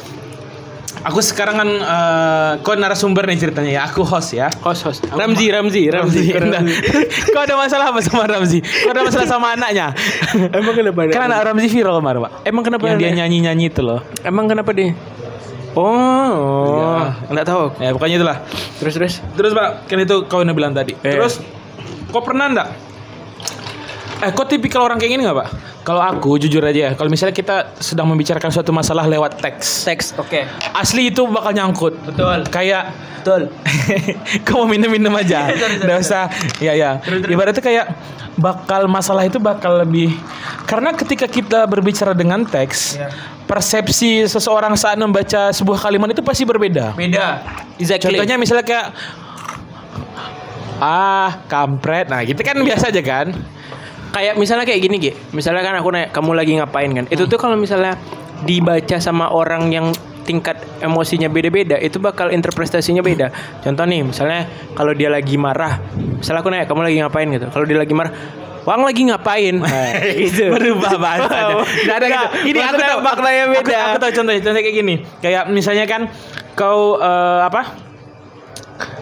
aku 1.01 1.21
sekarang 1.21 1.57
kan 1.57 1.69
eh, 1.69 2.53
kau 2.61 2.73
narasumber 2.75 3.29
nih 3.29 3.37
ceritanya 3.39 3.73
ya, 3.77 3.83
aku 3.85 4.01
host 4.03 4.33
ya. 4.33 4.49
Host 4.65 4.89
host. 4.89 5.01
Ramzi, 5.13 5.53
Ramzi, 5.53 5.93
Ramzi. 5.93 6.33
Nah, 6.33 6.65
kau 7.37 7.45
ada 7.45 7.61
masalah 7.61 7.93
apa 7.93 8.01
sama 8.01 8.25
Ramzi? 8.25 8.65
Kau 8.65 8.91
ada 8.93 9.05
masalah 9.05 9.29
sama 9.29 9.53
anaknya? 9.53 9.93
Emang 10.57 10.73
kenapa? 10.73 11.13
kan 11.13 11.29
anak 11.29 11.45
Ramzi 11.45 11.69
viral 11.69 12.01
kemarin, 12.01 12.25
Pak. 12.25 12.33
Emang 12.49 12.65
kenapa? 12.65 12.85
Yang 12.89 12.99
dia 12.99 13.09
anak- 13.13 13.19
nyanyi-nyanyi 13.21 13.65
itu 13.69 13.81
loh. 13.85 14.01
Emang 14.25 14.49
kenapa 14.49 14.73
dia? 14.73 14.97
Oh, 15.71 16.99
enggak 17.31 17.47
tahu. 17.47 17.71
aku. 17.71 17.79
Ya, 17.79 17.95
pokoknya 17.95 18.17
itulah. 18.19 18.37
Terus 18.83 18.95
terus. 18.97 19.15
Terus 19.39 19.53
Pak, 19.55 19.87
kan 19.87 19.99
itu 20.03 20.17
kau 20.27 20.43
udah 20.43 20.51
bilang 20.51 20.75
tadi. 20.75 20.99
Eh. 20.99 21.15
Terus 21.15 21.39
kau 22.11 22.23
pernah 22.23 22.47
enggak? 22.47 22.69
Eh, 24.21 24.31
kau 24.37 24.45
tipikal 24.45 24.85
orang 24.85 25.01
kayak 25.01 25.17
gini 25.17 25.23
nggak 25.25 25.39
Pak? 25.39 25.49
Kalau 25.81 26.05
aku 26.05 26.37
jujur 26.37 26.61
aja 26.61 26.77
ya, 26.77 26.91
kalau 26.93 27.09
misalnya 27.09 27.33
kita 27.33 27.73
sedang 27.81 28.05
membicarakan 28.05 28.53
suatu 28.53 28.69
masalah 28.69 29.09
lewat 29.09 29.41
teks, 29.41 29.89
Teks, 29.89 30.07
oke. 30.21 30.45
asli 30.77 31.09
itu 31.09 31.25
bakal 31.25 31.57
nyangkut. 31.57 31.97
Betul. 32.05 32.45
Kayak 32.53 32.93
Betul. 33.21 33.49
kau 34.47 34.65
mau 34.65 34.69
minum-minum 34.69 35.09
aja. 35.17 35.49
Sorry, 35.49 35.57
sorry, 35.57 35.77
Nggak 35.89 35.99
usah. 36.05 36.23
Ya 36.61 36.73
ya. 36.77 37.01
Ibaratnya 37.01 37.65
kayak 37.65 37.87
bakal 38.37 38.93
masalah 38.93 39.25
itu 39.25 39.41
bakal 39.41 39.81
lebih 39.81 40.13
karena 40.65 40.93
ketika 40.93 41.25
kita 41.25 41.65
berbicara 41.65 42.13
dengan 42.13 42.45
teks, 42.45 43.01
Ya. 43.01 43.09
persepsi 43.49 44.29
seseorang 44.29 44.77
saat 44.77 45.01
membaca 45.01 45.49
sebuah 45.51 45.81
kalimat 45.81 46.13
itu 46.13 46.21
pasti 46.21 46.45
berbeda. 46.45 46.93
Beda. 46.93 47.41
Exactly. 47.81 48.21
Contohnya 48.21 48.37
misalnya 48.37 48.65
kayak 48.65 48.87
ah 50.81 51.45
kampret. 51.47 52.09
Nah 52.09 52.25
gitu 52.25 52.41
kan 52.41 52.57
biasa 52.59 52.91
aja 52.91 53.03
kan? 53.05 53.37
Kayak 54.11 54.35
misalnya 54.41 54.67
kayak 54.67 54.81
gini 54.83 54.97
Gi. 54.99 55.13
Misalnya 55.31 55.63
kan 55.63 55.79
aku 55.79 55.89
nanya 55.95 56.09
kamu 56.11 56.35
lagi 56.35 56.53
ngapain 56.59 56.91
kan? 56.91 57.05
Itu 57.13 57.31
tuh 57.31 57.39
kalau 57.39 57.55
misalnya 57.55 57.95
dibaca 58.43 58.97
sama 58.99 59.31
orang 59.31 59.71
yang 59.71 59.93
tingkat 60.25 60.63
emosinya 60.81 61.27
beda-beda 61.29 61.77
itu 61.79 62.03
bakal 62.03 62.33
interpretasinya 62.33 63.05
beda. 63.05 63.31
Contoh 63.63 63.85
nih 63.87 64.03
misalnya 64.03 64.49
kalau 64.75 64.97
dia 64.97 65.13
lagi 65.13 65.37
marah 65.37 65.79
misalnya 65.95 66.41
aku 66.43 66.51
nanya 66.51 66.67
kamu 66.67 66.81
lagi 66.89 66.97
ngapain? 67.05 67.29
Gitu. 67.31 67.47
Kalau 67.53 67.65
dia 67.69 67.79
lagi 67.79 67.95
marah 67.95 68.13
Wang 68.69 68.85
lagi 68.85 69.09
ngapain? 69.09 69.57
Nah, 69.57 69.93
gitu. 70.21 70.53
berubah 70.53 70.93
bahasanya 71.01 71.65
nggak 71.65 71.97
ada 71.97 72.07
gitu. 72.07 72.27
Ini 72.53 72.59
aku 72.61 72.77
tahu 72.77 73.01
maknanya 73.01 73.43
aku, 73.49 73.53
beda. 73.57 73.79
aku 73.81 73.99
tahu 74.05 74.13
contohnya 74.21 74.41
contohnya 74.45 74.65
kayak 74.69 74.77
gini. 74.77 74.95
Kayak 75.25 75.43
misalnya 75.49 75.85
kan 75.89 76.03
kau 76.53 77.01
eh, 77.01 77.41
apa 77.41 77.90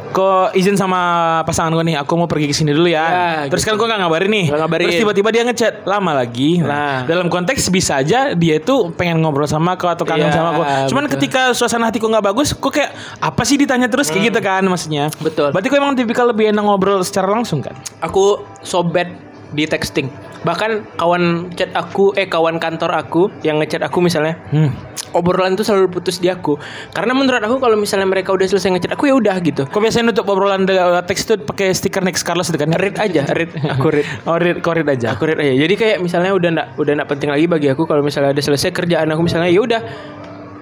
Kau 0.09 0.49
izin 0.51 0.75
sama 0.75 0.99
pasangan 1.45 1.69
gue 1.71 1.85
nih, 1.85 1.97
aku 2.01 2.17
mau 2.17 2.25
pergi 2.25 2.49
ke 2.49 2.57
sini 2.57 2.73
dulu 2.73 2.89
ya. 2.89 3.05
Ya, 3.05 3.29
Terus 3.47 3.63
gitu. 3.63 3.77
kan 3.77 3.79
gue 3.79 3.87
gak 3.87 4.01
ngabarin 4.03 4.31
nih. 4.33 4.45
Nggak 4.51 4.61
ngabarin. 4.65 4.85
Terus 4.89 5.01
tiba-tiba 5.05 5.29
dia 5.31 5.43
ngechat 5.45 5.75
lama 5.85 6.13
lagi. 6.17 6.51
Nah, 6.59 6.67
Nah. 6.67 6.99
dalam 7.05 7.29
konteks 7.29 7.69
bisa 7.69 8.01
aja 8.01 8.33
dia 8.33 8.55
itu 8.57 8.89
pengen 8.97 9.21
ngobrol 9.21 9.45
sama 9.45 9.77
kau 9.77 9.87
atau 9.87 10.03
kangen 10.03 10.33
Iya, 10.33 10.35
sama 10.35 10.51
kau. 10.57 10.65
Cuman 10.91 11.05
betul. 11.07 11.15
ketika 11.21 11.53
suasana 11.53 11.87
hatiku 11.87 12.09
nggak 12.09 12.25
bagus, 12.25 12.51
kok 12.51 12.73
kayak 12.73 12.91
apa 13.21 13.43
sih 13.45 13.55
ditanya 13.55 13.87
terus 13.87 14.09
kayak 14.09 14.33
gitu 14.33 14.41
kan 14.41 14.65
maksudnya. 14.65 15.13
Hmm. 15.13 15.23
Betul. 15.23 15.49
Berarti 15.53 15.69
kau 15.69 15.77
emang 15.77 15.95
tipikal 15.95 16.27
lebih 16.27 16.51
enak 16.51 16.65
ngobrol 16.65 17.05
secara 17.05 17.29
langsung 17.29 17.61
kan? 17.61 17.77
aku 18.01 18.43
sobet 18.59 19.13
di 19.49 19.65
texting 19.65 20.09
bahkan 20.41 20.87
kawan 20.95 21.25
chat 21.53 21.73
aku 21.73 22.15
eh 22.15 22.25
kawan 22.25 22.57
kantor 22.57 22.95
aku 22.95 23.23
yang 23.41 23.59
ngechat 23.59 23.81
aku 23.81 23.99
misalnya 23.99 24.39
Hmm. 24.49 24.71
obrolan 25.11 25.53
tuh 25.53 25.63
selalu 25.63 25.91
putus 25.91 26.17
di 26.17 26.27
aku 26.27 26.55
karena 26.91 27.11
menurut 27.11 27.39
aku 27.39 27.59
kalau 27.59 27.75
misalnya 27.75 28.05
mereka 28.05 28.31
udah 28.31 28.47
selesai 28.47 28.71
ngechat 28.71 28.93
aku 28.93 29.05
ya 29.05 29.15
udah 29.15 29.35
gitu 29.41 29.67
Kau 29.67 29.79
biasanya 29.79 30.09
nutup 30.09 30.25
obrolan 30.27 30.63
de- 30.63 30.79
teks 31.05 31.25
itu 31.25 31.35
pakai 31.39 31.71
stiker 31.71 32.01
next 32.01 32.23
Carlos 32.23 32.47
itu 32.47 32.57
kan? 32.57 32.71
read 32.73 32.95
aja 32.95 33.27
read 33.29 33.51
aku 33.51 33.91
read 33.91 34.07
Oh, 34.29 34.37
read, 34.37 34.61
kau 34.61 34.73
read 34.73 34.87
aja. 34.87 35.13
aku 35.13 35.27
read 35.27 35.39
aja 35.39 35.55
jadi 35.57 35.75
kayak 35.75 35.97
misalnya 35.99 36.31
udah 36.31 36.49
ndak 36.53 36.67
udah 36.77 36.93
ndak 36.95 37.09
penting 37.09 37.29
lagi 37.29 37.47
bagi 37.47 37.69
aku 37.69 37.83
kalau 37.83 38.01
misalnya 38.01 38.31
udah 38.31 38.45
selesai 38.45 38.71
kerjaan 38.71 39.11
aku 39.11 39.21
misalnya 39.21 39.49
ya 39.49 39.59
udah 39.59 39.81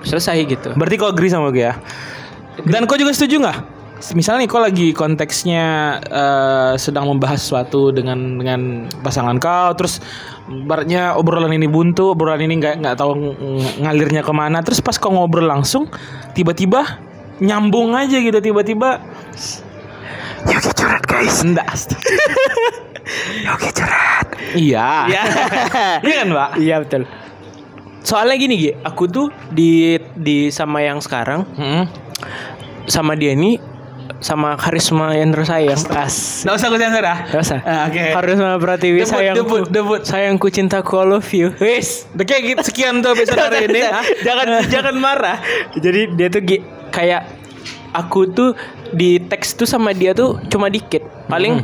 selesai 0.00 0.36
gitu 0.46 0.72
Berarti 0.72 0.94
kau 0.96 1.10
agree 1.10 1.28
sama 1.28 1.50
gue 1.50 1.62
ya? 1.62 1.74
Dan 2.62 2.86
kau 2.86 2.96
juga 2.96 3.10
setuju 3.10 3.42
nggak? 3.42 3.75
Misalnya 4.12 4.44
nih 4.44 4.50
kau 4.50 4.60
lagi 4.60 4.92
konteksnya 4.92 5.64
eh, 6.04 6.72
sedang 6.76 7.08
membahas 7.08 7.40
sesuatu 7.40 7.90
dengan 7.90 8.36
dengan 8.36 8.60
pasangan 9.00 9.40
kau, 9.40 9.72
terus 9.72 10.04
baratnya 10.46 11.16
obrolan 11.16 11.50
ini 11.50 11.64
buntu, 11.64 12.12
obrolan 12.12 12.44
ini 12.44 12.60
nggak 12.60 12.84
nggak 12.84 12.96
tahu 12.96 13.12
ng- 13.16 13.36
ngalirnya 13.82 14.20
ke 14.20 14.32
mana, 14.32 14.60
terus 14.60 14.78
pas 14.78 14.94
kau 14.94 15.10
ngobrol 15.10 15.48
langsung, 15.48 15.88
tiba-tiba 16.36 17.00
nyambung 17.40 17.92
aja 17.92 18.16
gitu, 18.16 18.36
tiba-tiba 18.36 19.00
Yogi 20.46 20.70
curhat 20.72 21.02
guys, 21.02 21.42
enggak. 21.42 21.66
Yogi 23.48 23.70
curhat. 23.72 24.26
Iya. 24.54 24.88
Iya. 25.10 25.22
Iya 26.06 26.14
kan, 26.16 26.28
Pak? 26.30 26.50
iya 26.58 26.76
betul 26.80 27.02
soalnya 28.00 28.38
gini 28.38 28.54
Gi 28.54 28.70
aku 28.86 29.10
tuh 29.10 29.26
di 29.50 29.98
di 30.14 30.46
sama 30.48 30.78
yang 30.78 31.02
sekarang 31.02 31.42
Hmm. 31.58 31.90
sama 32.86 33.18
dia 33.18 33.34
ini 33.34 33.58
sama 34.20 34.56
karisma 34.56 35.12
yang 35.12 35.28
tersayang 35.28 35.76
as 35.92 36.42
Nggak 36.42 36.54
usah 36.56 36.66
gue 36.72 36.80
sensor 36.80 37.04
ah. 37.04 37.18
Gak 37.28 37.42
usah. 37.44 37.60
Ah, 37.62 37.84
Oke. 37.86 38.04
Karisma 38.16 38.56
Pratiwi 38.56 38.98
Debut, 39.04 39.12
sayangku. 39.12 39.38
debut, 39.44 39.62
debut. 39.68 40.00
Sayangku 40.02 40.46
cintaku 40.48 40.92
all 40.96 41.12
of 41.16 41.28
you. 41.36 41.52
Wis. 41.60 42.08
Kayak 42.16 42.42
gitu 42.56 42.60
sekian 42.72 43.04
tuh 43.04 43.12
episode 43.12 43.36
hari 43.36 43.68
ini. 43.68 43.84
ah. 43.84 44.00
jangan 44.24 44.46
jangan 44.72 44.94
marah. 44.96 45.38
Jadi 45.76 46.16
dia 46.16 46.28
tuh 46.32 46.42
kayak 46.88 47.22
aku 47.92 48.28
tuh 48.32 48.50
di 48.92 49.20
teks 49.20 49.56
tuh 49.56 49.68
sama 49.68 49.92
dia 49.92 50.16
tuh 50.16 50.40
cuma 50.48 50.72
dikit. 50.72 51.04
Paling 51.28 51.60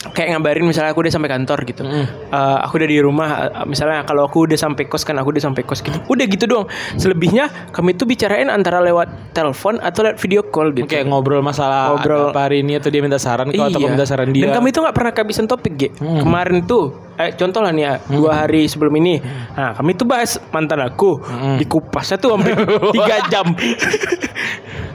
kayak 0.00 0.32
ngabarin 0.32 0.64
misalnya 0.64 0.96
aku 0.96 1.04
udah 1.04 1.12
sampai 1.12 1.28
kantor 1.28 1.58
gitu. 1.68 1.82
Hmm. 1.84 2.08
Eh, 2.08 2.58
aku 2.64 2.80
udah 2.80 2.88
di 2.88 2.98
rumah 2.98 3.28
eh, 3.52 3.68
misalnya 3.68 4.00
kalau 4.02 4.24
aku 4.24 4.48
udah 4.48 4.56
sampai 4.56 4.88
kos 4.88 5.04
kan 5.04 5.20
aku 5.20 5.36
udah 5.36 5.44
sampai 5.44 5.60
kos 5.60 5.84
gitu. 5.84 6.00
Udah 6.08 6.24
gitu 6.24 6.48
doang. 6.48 6.64
Selebihnya 6.96 7.52
kami 7.70 7.92
tuh 7.92 8.08
bicarain 8.08 8.48
antara 8.48 8.80
lewat 8.80 9.36
telepon 9.36 9.76
atau 9.78 10.00
lewat 10.02 10.16
video 10.16 10.40
call 10.48 10.72
gitu. 10.72 10.88
Kayak 10.88 11.12
ngobrol 11.12 11.44
masalah 11.44 11.92
Ngobrol. 11.92 12.32
apa 12.32 12.40
hari 12.48 12.64
ini 12.64 12.80
atau 12.80 12.88
dia 12.88 13.04
minta 13.04 13.20
saran 13.20 13.52
kau 13.52 13.68
atau 13.68 13.76
minta 13.78 14.08
saran 14.08 14.32
dia. 14.32 14.48
Iya. 14.48 14.56
Dan 14.56 14.56
kami 14.56 14.72
itu 14.72 14.80
nggak 14.80 14.96
pernah 14.96 15.12
kehabisan 15.12 15.44
topik, 15.44 15.72
Ge. 15.76 15.88
Hmm. 16.00 16.24
Kemarin 16.24 16.64
tuh, 16.64 16.96
eh, 17.20 17.36
contoh 17.36 17.60
lah 17.60 17.68
nih 17.68 17.84
ya, 17.84 17.92
dua 18.08 18.30
hari 18.40 18.64
sebelum 18.64 18.96
ini, 18.96 19.20
nah 19.52 19.76
kami 19.76 19.92
tuh 19.92 20.08
bahas 20.08 20.40
mantan 20.48 20.80
aku, 20.80 21.20
Hmm. 21.20 21.60
dikupasnya 21.60 22.16
tuh 22.16 22.40
sampai 22.40 22.56
tiga 22.96 23.16
jam. 23.28 23.46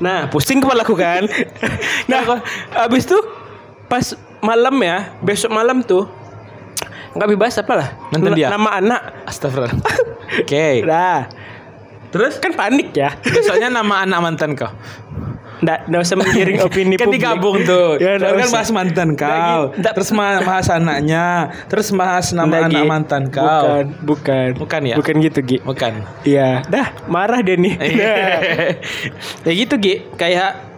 nah, 0.02 0.28
pusing 0.28 0.60
kepala 0.60 0.82
aku 0.82 0.96
kan. 0.98 1.24
nah, 2.12 2.42
abis 2.86 3.06
tuh 3.06 3.22
pas 3.86 4.02
malam 4.46 4.75
ya, 4.78 5.18
besok 5.20 5.50
malam 5.50 5.82
tuh 5.82 6.06
nggak 7.16 7.30
bebas 7.32 7.56
apa 7.58 7.74
lah. 7.74 7.90
Mantan 8.12 8.32
Na- 8.32 8.38
dia? 8.38 8.48
Nama 8.52 8.70
anak. 8.78 9.02
Astagfirullah. 9.25 9.72
Oke. 10.44 10.84
Nah, 10.84 11.32
Terus 12.12 12.40
kan 12.40 12.56
panik 12.56 12.96
ya. 12.96 13.12
soalnya 13.44 13.68
nama 13.68 14.08
anak 14.08 14.20
mantan 14.24 14.56
kau. 14.56 14.72
Nggak, 15.56 15.88
nggak 15.88 16.00
usah 16.00 16.16
menggiring 16.16 16.60
opini 16.68 16.96
kan 16.96 17.08
publik. 17.08 17.20
digabung 17.20 17.58
tuh. 17.64 18.00
Ya, 18.00 18.16
nggak 18.16 18.40
kan 18.40 18.50
bahas 18.52 18.70
mantan 18.72 19.10
kau. 19.16 19.28
Nggak, 19.28 19.68
nggak. 19.80 19.94
Terus 20.00 20.10
bahas 20.16 20.68
anaknya, 20.68 21.25
terus 21.68 21.88
bahas 21.92 22.25
nama 22.32 22.48
Nggak, 22.48 22.64
anak 22.68 22.80
Gi. 22.80 22.88
mantan 22.88 23.24
kau. 23.28 23.44
Bukan, 23.44 23.86
bukan. 24.04 24.50
Bukan 24.56 24.82
ya? 24.88 24.96
Bukan 24.96 25.16
gitu, 25.20 25.40
Gi. 25.44 25.58
Bukan. 25.60 25.94
Iya, 26.24 26.64
dah 26.68 26.88
marah 27.08 27.44
dia 27.44 27.56
nih. 27.56 27.75
Iya. 27.80 28.16
ya 29.48 29.52
gitu 29.52 29.75
Gi, 29.75 30.08
kayak 30.16 30.75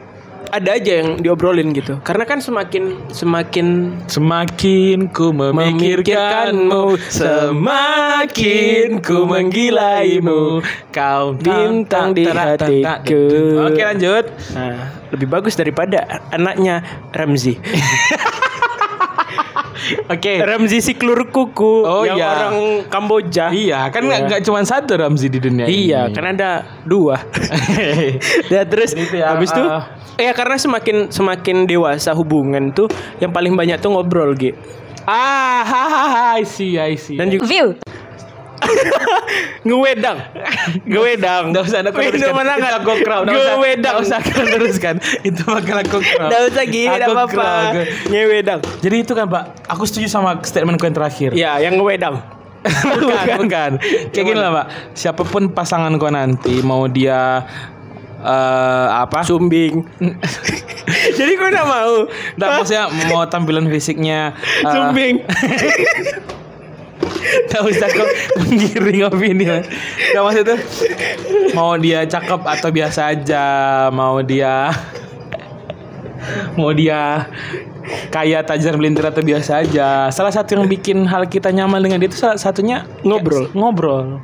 ada 0.51 0.75
aja 0.75 1.03
yang 1.03 1.19
diobrolin 1.21 1.73
gitu. 1.75 1.99
Karena 2.03 2.23
kan 2.23 2.39
semakin 2.39 3.11
semakin 3.11 3.67
Semakin 4.07 5.11
ku 5.11 5.31
memikirkanmu, 5.31 6.97
semakin 7.11 8.99
ku 9.03 9.27
menggilaimu. 9.27 10.63
Kau 10.91 11.35
Bintang 11.37 12.15
di 12.17 12.25
hatiku. 12.25 13.23
Oke 13.69 13.81
lanjut. 13.83 14.25
nah, 14.55 14.91
lebih 15.13 15.27
bagus 15.29 15.55
daripada 15.55 16.21
anaknya 16.33 16.83
Ramzi. 17.13 17.59
Oke. 20.07 20.39
Ramzi 20.39 20.79
si 20.79 20.93
kelur 20.93 21.27
kuku 21.27 21.73
Oh, 21.81 22.03
yang 22.03 22.15
iya. 22.15 22.27
orang 22.27 22.55
Kamboja. 22.87 23.49
Iya, 23.49 23.87
kan 23.89 24.01
nggak 24.01 24.19
Iya. 24.19 24.27
nggak 24.27 24.41
cuma 24.43 24.59
satu 24.61 24.95
Ramzi 24.95 25.27
di 25.27 25.37
dunia 25.37 25.65
Iya, 25.65 26.07
ini. 26.07 26.13
kan 26.13 26.25
ada 26.27 26.49
dua. 26.83 27.21
ya 28.53 28.63
terus 28.63 28.91
Jadi 28.91 29.03
itu 29.03 29.15
ya, 29.17 29.33
habis 29.33 29.49
itu 29.49 29.61
uh, 29.61 29.83
ya 30.15 30.31
karena 30.31 30.55
semakin 30.55 30.97
semakin 31.09 31.65
dewasa 31.65 32.11
hubungan 32.11 32.71
tuh 32.71 32.87
yang 33.17 33.29
paling 33.29 33.53
banyak 33.53 33.77
tuh 33.77 33.91
ngobrol 33.91 34.33
gitu. 34.33 34.57
Ah, 35.03 35.63
hahaha, 35.63 36.23
I 36.41 36.43
see, 36.43 36.75
I 36.75 36.95
see. 36.95 37.15
Dan 37.15 37.29
juga 37.29 37.47
View. 37.47 37.79
ngewedang. 39.67 40.17
ngewedang. 40.83 41.43
Nggak 41.53 41.63
usah, 41.67 41.79
aku 41.85 41.99
Itu 42.01 42.29
mana 42.33 42.57
kan? 42.57 42.71
aku 42.81 42.91
crowd. 43.01 43.23
Nggak 43.27 43.37
Ngewedang. 43.53 43.93
nggak 43.97 44.05
usah 44.05 44.17
aku 44.19 44.41
teruskan. 44.47 44.95
Itu 45.21 45.41
bakal 45.45 45.77
aku 45.81 45.97
crowd. 46.01 46.29
Nggak 46.29 46.43
usah 46.53 46.63
gini, 46.65 46.87
Aku 46.87 46.97
enggak 46.97 47.13
apa-apa. 47.13 47.33
crowd. 47.35 47.87
Ngewedang. 48.09 48.59
Jadi 48.81 48.95
itu 49.01 49.13
kan 49.13 49.25
Pak, 49.27 49.43
aku 49.67 49.83
setuju 49.85 50.07
sama 50.07 50.39
statementku 50.41 50.83
yang 50.83 50.95
terakhir. 50.95 51.31
Ya, 51.33 51.57
yang 51.59 51.77
ngewedang. 51.77 52.19
bukan, 52.67 53.25
bukan. 53.39 53.71
Kayak 54.11 54.25
gini 54.25 54.39
lah 54.39 54.51
Pak, 54.51 54.65
siapa 54.91 55.23
pun 55.23 55.53
pasangan 55.53 55.93
kau 55.95 56.11
nanti 56.11 56.59
mau 56.59 56.89
dia 56.89 57.45
eh 58.17 58.87
apa? 58.91 59.21
Sumbing. 59.23 59.85
Jadi 61.17 61.31
gue 61.35 61.49
gak 61.49 61.67
mau. 61.67 62.07
Nggak, 62.35 62.49
maksudnya 62.59 62.85
mau 63.07 63.23
tampilan 63.27 63.67
fisiknya 63.67 64.33
eh, 64.35 64.71
Sumbing. 64.73 65.15
Gak 67.51 67.63
usah 67.63 67.87
kok 67.89 68.09
menggiring 68.39 69.07
opini 69.07 69.45
Gak 70.13 70.23
maksud 70.23 70.43
itu 70.45 70.55
Mau 71.55 71.75
dia 71.79 72.05
cakep 72.05 72.41
atau 72.43 72.69
biasa 72.69 72.99
aja 73.15 73.45
Mau 73.91 74.21
dia 74.23 74.71
Mau 76.55 76.71
dia 76.71 77.27
Kaya 78.11 78.43
tajam 78.43 78.75
melintir 78.75 79.07
atau 79.07 79.23
biasa 79.23 79.63
aja 79.63 80.11
Salah 80.11 80.33
satu 80.33 80.59
yang 80.59 80.67
bikin 80.67 81.07
hal 81.07 81.27
kita 81.27 81.51
nyaman 81.55 81.79
dengan 81.79 81.97
dia 82.03 82.09
itu 82.11 82.19
salah 82.19 82.39
satunya 82.39 82.83
Ngobrol. 83.03 83.51
Ngobrol 83.55 84.19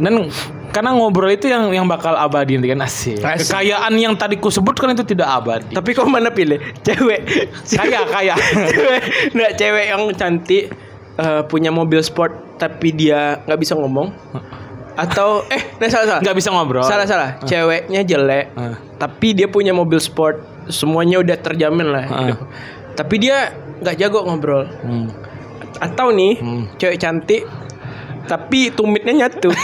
Dan 0.00 0.28
karena 0.76 0.92
ngobrol 0.92 1.32
itu 1.32 1.48
yang 1.48 1.72
yang 1.72 1.88
bakal 1.88 2.12
abadi 2.12 2.60
nanti 2.60 2.68
kan 2.68 2.84
asik. 2.84 3.24
Asik. 3.24 3.48
Kekayaan 3.48 3.96
yang 3.96 4.12
tadi 4.12 4.36
ku 4.36 4.52
sebutkan 4.52 4.92
itu 4.92 5.08
tidak 5.08 5.24
abadi. 5.24 5.72
Tapi 5.72 5.88
kok 5.96 6.04
mana 6.04 6.28
pilih? 6.28 6.60
Cewek. 6.84 7.24
Kaya, 7.64 8.04
kaya. 8.04 8.36
cewek. 8.76 9.00
Nggak, 9.32 9.52
cewek 9.56 9.84
yang 9.88 10.02
cantik 10.12 10.68
eh, 11.16 11.42
punya 11.44 11.68
mobil 11.68 12.00
sport 12.00 12.56
tapi 12.56 12.90
dia 12.90 13.40
nggak 13.42 13.60
bisa 13.60 13.74
ngomong. 13.74 14.12
Atau 14.96 15.44
eh, 15.48 15.76
nah 15.76 15.92
salah 15.92 16.06
salah. 16.08 16.20
Nggak 16.24 16.36
bisa 16.36 16.48
ngobrol. 16.48 16.80
Salah 16.82 17.04
salah. 17.04 17.30
Ceweknya 17.44 18.00
jelek, 18.00 18.48
Ah. 18.56 18.80
tapi 18.96 19.36
dia 19.36 19.44
punya 19.44 19.76
mobil 19.76 20.00
sport, 20.00 20.40
semuanya 20.66 21.20
udah 21.20 21.36
terjamin 21.36 21.92
lah. 21.92 22.04
Ah. 22.06 22.16
gitu. 22.24 22.34
Tapi 22.96 23.14
dia 23.20 23.52
nggak 23.84 23.96
jago 24.00 24.24
ngobrol. 24.24 24.64
Hmm. 24.80 25.12
Atau 25.76 26.16
nih, 26.16 26.40
Hmm. 26.40 26.64
cewek 26.80 26.96
cantik, 26.96 27.44
tapi 28.24 28.72
tumitnya 28.72 29.28
nyatu. 29.28 29.52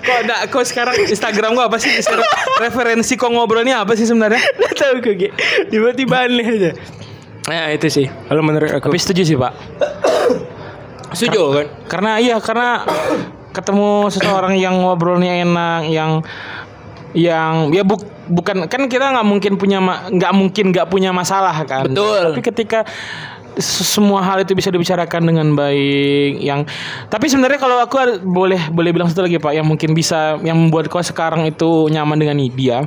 kok 0.00 0.16
ada 0.22 0.46
kok 0.46 0.62
sekarang 0.62 0.94
Instagram 1.02 1.58
gua 1.58 1.66
apa 1.66 1.82
sih 1.82 1.90
Sekarang 1.98 2.22
referensi 2.62 3.18
kok 3.18 3.26
ngobrolnya 3.26 3.82
apa 3.82 3.98
sih 3.98 4.06
sebenarnya 4.06 4.38
Nggak 4.38 4.74
tahu 4.76 4.94
gue 5.02 5.14
Ge. 5.16 5.28
Tiba-tiba 5.66 6.30
aneh 6.30 6.46
aja. 6.46 6.70
Nah 7.50 7.74
itu 7.74 7.90
sih. 7.90 8.06
Kalau 8.06 8.46
menurut 8.46 8.70
aku. 8.70 8.94
tapi 8.94 8.98
setuju 9.02 9.22
sih 9.26 9.34
pak 9.34 9.52
setuju 11.16 11.42
kan? 11.50 11.66
karena 11.90 12.12
iya 12.22 12.36
karena 12.38 12.86
ketemu 13.50 14.06
seseorang 14.14 14.54
yang 14.54 14.78
ngobrolnya 14.78 15.42
enak 15.42 15.90
yang 15.90 16.22
yang 17.10 17.74
ya 17.74 17.82
buk, 17.82 18.06
bukan 18.30 18.70
kan 18.70 18.86
kita 18.86 19.10
nggak 19.10 19.26
mungkin 19.26 19.58
punya 19.58 19.82
nggak 19.82 20.32
mungkin 20.34 20.70
nggak 20.70 20.86
punya 20.86 21.10
masalah 21.10 21.66
kan 21.66 21.90
Betul. 21.90 22.38
tapi 22.38 22.40
ketika 22.46 22.86
semua 23.60 24.20
hal 24.20 24.40
itu 24.40 24.52
bisa 24.52 24.68
dibicarakan 24.68 25.22
dengan 25.22 25.52
baik 25.52 26.40
yang 26.40 26.64
tapi 27.06 27.28
sebenarnya 27.28 27.56
kalau 27.56 27.78
aku 27.78 27.96
ada- 27.96 28.18
boleh 28.18 28.58
boleh 28.68 28.90
bilang 28.90 29.06
satu 29.06 29.22
lagi 29.22 29.36
pak 29.36 29.52
yang 29.52 29.64
mungkin 29.64 29.92
bisa 29.92 30.40
yang 30.40 30.56
membuat 30.56 30.88
kau 30.88 30.98
sekarang 30.98 31.44
itu 31.44 31.88
nyaman 31.88 32.16
dengan 32.16 32.36
dia 32.50 32.82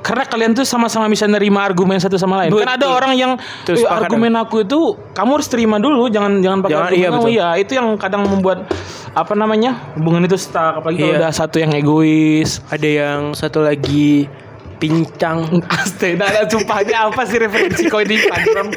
karena 0.00 0.22
kalian 0.22 0.54
tuh 0.54 0.62
sama-sama 0.62 1.10
bisa 1.10 1.26
nerima 1.26 1.66
argumen 1.66 1.98
satu 1.98 2.14
sama 2.14 2.38
lain. 2.38 2.54
Kan 2.54 2.78
ada 2.78 2.86
orang 2.86 3.18
yang 3.18 3.32
Terus 3.66 3.82
"Eh, 3.82 3.90
argumen 3.90 4.38
aku 4.38 4.62
itu 4.62 4.94
kamu 5.10 5.30
harus 5.34 5.50
terima 5.50 5.82
dulu, 5.82 6.06
jangan 6.06 6.38
jangan 6.38 6.62
pakai 6.62 6.74
Jangan, 6.78 6.86
argumen 6.86 7.02
iya, 7.02 7.08
kamu." 7.10 7.18
betul. 7.18 7.34
Iya, 7.34 7.48
itu 7.58 7.72
yang 7.74 7.88
kadang 7.98 8.22
membuat 8.22 8.70
apa 9.10 9.34
namanya 9.34 9.74
hubungan 9.98 10.22
itu 10.22 10.38
stuck. 10.38 10.78
Apalagi 10.78 11.02
kalau 11.02 11.10
Iya. 11.10 11.20
udah 11.26 11.32
satu 11.34 11.56
yang 11.58 11.74
egois. 11.74 12.62
Ada 12.70 12.86
yang 12.86 13.20
satu 13.34 13.66
lagi 13.66 14.30
pincang. 14.76 15.62
Astaga, 15.80 16.24
ada 16.28 16.42
sumpahnya 16.48 17.08
apa 17.08 17.22
sih 17.24 17.38
referensi 17.40 17.88
kau 17.88 18.02
di 18.04 18.16
Instagram? 18.20 18.72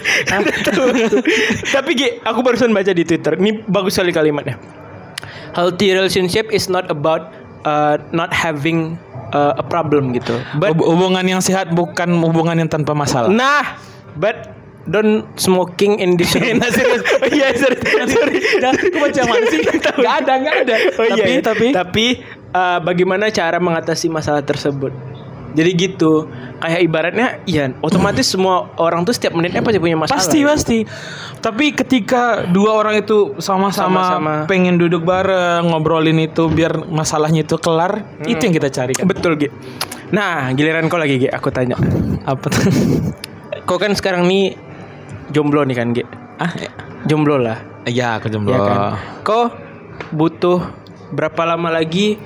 Tapi 1.76 1.92
Ge, 1.96 2.24
aku 2.24 2.40
barusan 2.44 2.72
baca 2.72 2.92
di 2.92 3.04
Twitter. 3.04 3.36
Ini 3.36 3.68
bagus 3.68 3.96
sekali 3.96 4.16
kalimatnya. 4.16 4.60
Healthy 5.58 5.98
relationship 5.98 6.54
is 6.54 6.70
not 6.70 6.88
about 6.88 7.34
uh, 7.66 7.98
not 8.14 8.32
having 8.32 8.96
uh, 9.34 9.58
a 9.58 9.66
problem 9.66 10.14
gitu. 10.16 10.38
But 10.58 10.78
Hub- 10.78 10.86
hubungan 10.86 11.26
yang 11.26 11.42
sehat 11.42 11.74
bukan 11.74 12.22
hubungan 12.22 12.56
yang 12.56 12.70
tanpa 12.70 12.94
masalah. 12.94 13.28
nah, 13.28 13.78
but 14.16 14.60
don't 14.90 15.26
smoking 15.38 16.02
in 16.02 16.18
this 16.18 16.34
room. 16.34 16.58
Nah, 16.62 16.70
serius. 16.74 17.02
Oh 17.06 17.30
iya, 17.30 17.54
sorry. 17.58 17.78
sorry. 18.10 18.38
Nah, 18.62 18.72
aku 18.74 18.98
baca 18.98 19.22
mana 19.28 19.46
sih? 19.52 19.62
Gak 19.80 20.14
ada, 20.26 20.34
gak 20.42 20.56
ada. 20.66 20.76
Oh, 20.98 21.06
iya, 21.06 21.14
tapi, 21.14 21.30
iya. 21.30 21.42
tapi, 21.44 21.68
tapi 21.76 22.06
uh, 22.56 22.80
bagaimana 22.82 23.30
cara 23.30 23.62
mengatasi 23.62 24.10
masalah 24.10 24.42
tersebut? 24.42 24.92
Jadi 25.50 25.70
gitu, 25.74 26.30
kayak 26.62 26.80
ibaratnya, 26.86 27.28
ya 27.50 27.74
otomatis 27.82 28.30
semua 28.34 28.70
orang 28.78 29.02
tuh 29.02 29.18
setiap 29.18 29.34
menitnya 29.34 29.66
pasti 29.66 29.80
punya 29.82 29.98
masalah. 29.98 30.22
pasti 30.22 30.40
pasti. 30.46 30.78
Tapi 31.40 31.74
ketika 31.74 32.46
dua 32.46 32.78
orang 32.78 33.02
itu 33.02 33.34
sama-sama 33.42 34.46
pengen 34.46 34.78
duduk 34.78 35.02
bareng 35.02 35.66
ngobrolin 35.66 36.20
itu 36.20 36.52
biar 36.52 36.86
masalahnya 36.86 37.42
itu 37.48 37.58
kelar, 37.58 38.06
itu 38.24 38.38
yang 38.40 38.54
kita 38.54 38.70
cari 38.70 38.94
kan. 38.94 39.10
Betul, 39.10 39.40
Gi. 39.40 39.50
Nah, 40.10 40.50
giliran 40.54 40.90
kau 40.90 40.98
lagi, 40.98 41.18
Gi. 41.18 41.30
Aku 41.30 41.50
tanya. 41.50 41.78
Apa 42.26 42.50
tuh? 42.50 42.64
Kau 43.70 43.78
kan 43.78 43.94
sekarang 43.94 44.26
nih 44.26 44.58
jomblo 45.30 45.62
nih 45.62 45.78
kan, 45.78 45.94
Gi. 45.94 46.02
ah, 46.42 46.50
Jomblo 47.06 47.38
lah, 47.38 47.62
ya 47.86 48.18
aku 48.18 48.26
jomblo. 48.28 48.50
ya 48.50 48.60
kan? 48.60 48.78
Kau 49.22 49.54
butuh 50.10 50.66
berapa 51.14 51.46
lama 51.46 51.70
lagi? 51.70 52.18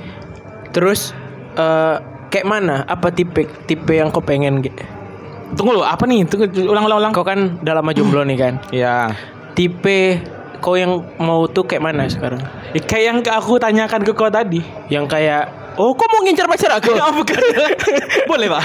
Terus 0.71 1.11
eh 1.53 1.97
kayak 2.33 2.49
mana? 2.49 2.81
Apa 2.89 3.13
tipe 3.13 3.45
tipe 3.69 3.93
yang 3.93 4.09
kau 4.09 4.25
pengen? 4.25 4.65
Tunggu 5.53 5.77
lo, 5.77 5.85
apa 5.85 6.09
nih? 6.09 6.25
Tunggu 6.25 6.49
ulang-ulang. 6.65 7.13
Kau 7.13 7.21
kan 7.21 7.61
udah 7.61 7.73
lama 7.77 7.93
jomblo 7.93 8.25
nih 8.25 8.37
kan. 8.41 8.53
Ya. 8.73 9.13
Tipe 9.53 10.17
kau 10.57 10.73
yang 10.73 11.05
mau 11.21 11.45
tuh 11.45 11.69
kayak 11.69 11.85
mana 11.85 12.09
sekarang? 12.09 12.41
Ya, 12.73 12.81
kayak 12.81 13.03
yang 13.05 13.17
aku 13.21 13.61
tanyakan 13.61 14.01
ke 14.01 14.11
kau 14.17 14.33
tadi. 14.33 14.65
Yang 14.89 15.05
kayak 15.13 15.43
Oh, 15.73 15.89
kau 15.97 16.05
mau 16.05 16.21
ngincar 16.21 16.45
pacar 16.45 16.77
aku? 16.77 16.93
Ya, 16.93 17.09
bukan. 17.09 17.33
Boleh, 18.29 18.45
Pak. 18.45 18.63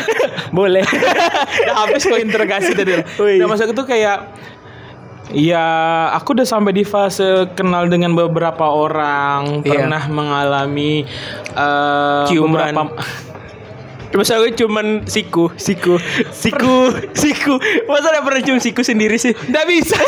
Boleh. 0.52 0.84
Udah 1.64 1.76
habis 1.80 2.04
kau 2.04 2.20
interogasi 2.20 2.76
tadi. 2.76 3.00
Nah, 3.40 3.48
maksud 3.48 3.72
itu 3.72 3.84
kayak 3.84 4.28
Ya, 5.28 5.60
aku 6.16 6.32
udah 6.32 6.48
sampai 6.48 6.72
di 6.72 6.88
fase 6.88 7.52
kenal 7.52 7.84
dengan 7.92 8.16
beberapa 8.16 8.64
orang, 8.64 9.60
Iya. 9.60 9.84
pernah 9.84 10.02
mengalami 10.08 11.04
eh 11.52 12.24
Ciuman. 12.32 12.72
beberapa 12.72 12.96
Masa 14.16 14.40
gue 14.40 14.56
cuman 14.56 15.04
siku, 15.04 15.52
siku, 15.60 16.00
siku, 16.32 16.92
siku. 17.12 17.54
Masa 17.84 18.08
udah 18.14 18.22
pernah 18.24 18.40
cium 18.40 18.56
siku 18.56 18.80
sendiri 18.80 19.20
sih? 19.20 19.36
Nggak 19.36 19.66
bisa. 19.68 19.98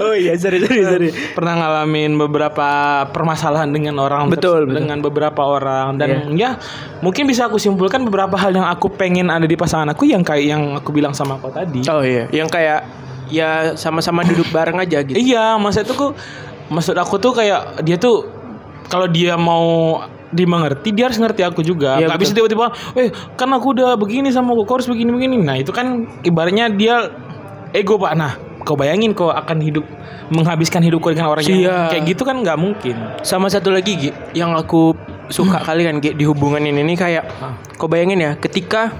Oh 0.00 0.16
iya, 0.16 0.34
sorry, 0.36 0.62
sorry, 0.64 0.82
sorry. 0.82 1.08
pernah 1.36 1.54
ngalamin 1.56 2.16
beberapa 2.18 2.68
permasalahan 3.12 3.70
dengan 3.70 3.98
orang 4.02 4.26
Betul, 4.32 4.66
betul. 4.66 4.82
dengan 4.82 4.98
beberapa 5.04 5.42
orang 5.46 5.96
dan 6.00 6.34
ya 6.34 6.58
mungkin 7.04 7.28
bisa 7.28 7.46
aku 7.46 7.60
simpulkan 7.60 8.02
beberapa 8.06 8.34
hal 8.34 8.50
yang 8.54 8.66
aku 8.66 8.90
pengen 8.92 9.28
ada 9.30 9.44
di 9.46 9.54
pasangan 9.54 9.92
aku 9.92 10.08
yang 10.08 10.24
kayak 10.26 10.44
yang 10.46 10.62
aku 10.76 10.90
bilang 10.90 11.14
sama 11.14 11.38
kau 11.38 11.52
tadi. 11.52 11.84
Oh 11.86 12.02
iya, 12.02 12.26
yang 12.34 12.48
kayak 12.50 12.82
ya 13.30 13.78
sama-sama 13.78 14.26
duduk 14.26 14.48
bareng 14.50 14.78
aja 14.82 15.04
gitu. 15.06 15.16
Iya, 15.16 15.56
maksud 15.56 15.86
itu 15.86 15.94
kok 15.94 16.12
maksud 16.70 16.96
aku 16.98 17.18
tuh 17.22 17.32
kayak 17.34 17.82
dia 17.86 17.96
tuh 17.96 18.26
kalau 18.90 19.06
dia 19.06 19.38
mau 19.38 19.98
dimengerti 20.30 20.90
dia 20.90 21.06
harus 21.06 21.18
ngerti 21.18 21.42
aku 21.42 21.60
juga. 21.60 21.98
Iya, 21.98 22.06
Gak 22.08 22.18
bisa 22.18 22.32
tiba-tiba, 22.32 22.70
eh 22.94 23.08
kan 23.34 23.50
aku 23.50 23.74
udah 23.74 23.94
begini 23.94 24.30
sama 24.30 24.54
kau, 24.54 24.64
kau 24.64 24.78
harus 24.78 24.86
begini-begini. 24.86 25.36
Nah 25.36 25.58
itu 25.58 25.70
kan 25.70 26.06
ibaratnya 26.22 26.70
dia 26.70 27.10
ego 27.70 27.98
pak. 27.98 28.14
Nah 28.14 28.32
kau 28.62 28.74
bayangin 28.74 29.10
kau 29.10 29.28
akan 29.28 29.58
hidup 29.58 29.84
menghabiskan 30.30 30.80
hidup 30.80 31.00
kau 31.00 31.10
dengan 31.10 31.26
orang 31.28 31.42
yang 31.42 31.58
Iya. 31.60 31.78
kayak 31.90 32.04
gitu 32.08 32.22
kan 32.22 32.38
nggak 32.38 32.54
mungkin. 32.54 32.94
Sama 33.20 33.50
satu 33.50 33.70
lagi 33.70 33.98
Gi, 33.98 34.10
yang 34.32 34.54
aku 34.54 34.94
suka 35.26 35.58
kali 35.66 35.82
kan 35.82 35.98
Gi, 35.98 36.14
di 36.14 36.22
hubungan 36.22 36.62
ini 36.62 36.82
nih 36.84 36.96
kayak 36.96 37.24
Ah. 37.42 37.58
kau 37.74 37.90
bayangin 37.90 38.20
ya, 38.20 38.32
ketika 38.36 38.94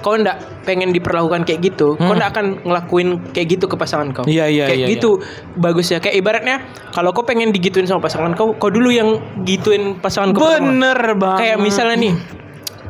kau 0.00 0.14
ndak 0.16 0.64
pengen 0.66 0.94
diperlakukan 0.94 1.44
kayak 1.48 1.60
gitu, 1.72 1.98
kau 1.98 2.14
ndak 2.14 2.34
akan 2.36 2.62
ngelakuin 2.62 3.08
kayak 3.32 3.58
gitu 3.58 3.64
ke 3.66 3.76
pasangan 3.76 4.10
kau. 4.14 4.24
Hmm. 4.24 4.32
Iya, 4.32 4.46
iya, 4.48 4.64
Kayak 4.68 4.80
iya, 4.80 4.88
gitu 4.96 5.10
bagus 5.58 5.90
ya. 5.90 5.98
Kayak 5.98 6.16
ibaratnya 6.22 6.56
kalau 6.94 7.10
kau 7.12 7.24
pengen 7.26 7.50
digituin 7.50 7.88
sama 7.88 8.04
pasangan 8.04 8.32
kau, 8.38 8.54
kau 8.56 8.70
dulu 8.70 8.92
yang 8.92 9.20
gituin 9.42 9.98
pasangan 9.98 10.32
kau. 10.32 10.46
Bener 10.46 10.98
banget. 11.18 11.38
Kayak 11.42 11.56
misalnya 11.60 11.96
nih, 11.98 12.14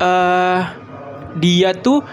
eh 0.01 0.61
dia 1.39 1.71
tuh 1.77 2.05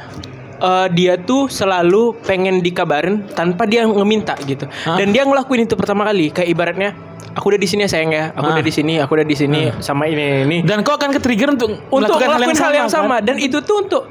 eh, 0.59 0.87
dia 0.95 1.19
tuh 1.19 1.51
selalu 1.51 2.19
pengen 2.23 2.63
dikabarin 2.63 3.27
tanpa 3.31 3.67
dia 3.67 3.83
ngeminta 3.83 4.35
gitu. 4.43 4.67
Hah? 4.87 4.95
Dan 4.95 5.11
dia 5.11 5.27
ngelakuin 5.27 5.67
itu 5.67 5.75
pertama 5.75 6.07
kali. 6.07 6.31
Kayak 6.31 6.49
ibaratnya 6.51 6.89
aku 7.35 7.55
udah 7.55 7.61
di 7.61 7.67
sini 7.69 7.85
ya 7.85 7.89
sayang 7.89 8.11
ya, 8.11 8.23
aku 8.33 8.47
Hah? 8.49 8.55
udah 8.59 8.65
di 8.65 8.73
sini, 8.73 8.93
aku 8.99 9.11
udah 9.15 9.27
di 9.27 9.35
sini 9.37 9.61
sama 9.79 10.09
ini 10.09 10.43
ini. 10.45 10.57
Dan 10.65 10.81
kau 10.83 10.95
akan 10.99 11.15
ke-trigger 11.15 11.55
untuk, 11.55 11.71
Untuk 11.87 12.19
melakukan 12.19 12.27
ngelakuin 12.35 12.57
hal 12.59 12.73
yang 12.85 12.91
sama, 12.91 13.19
kan? 13.19 13.31
dan 13.31 13.35
itu 13.39 13.57
tuh 13.63 13.75
untuk 13.85 14.03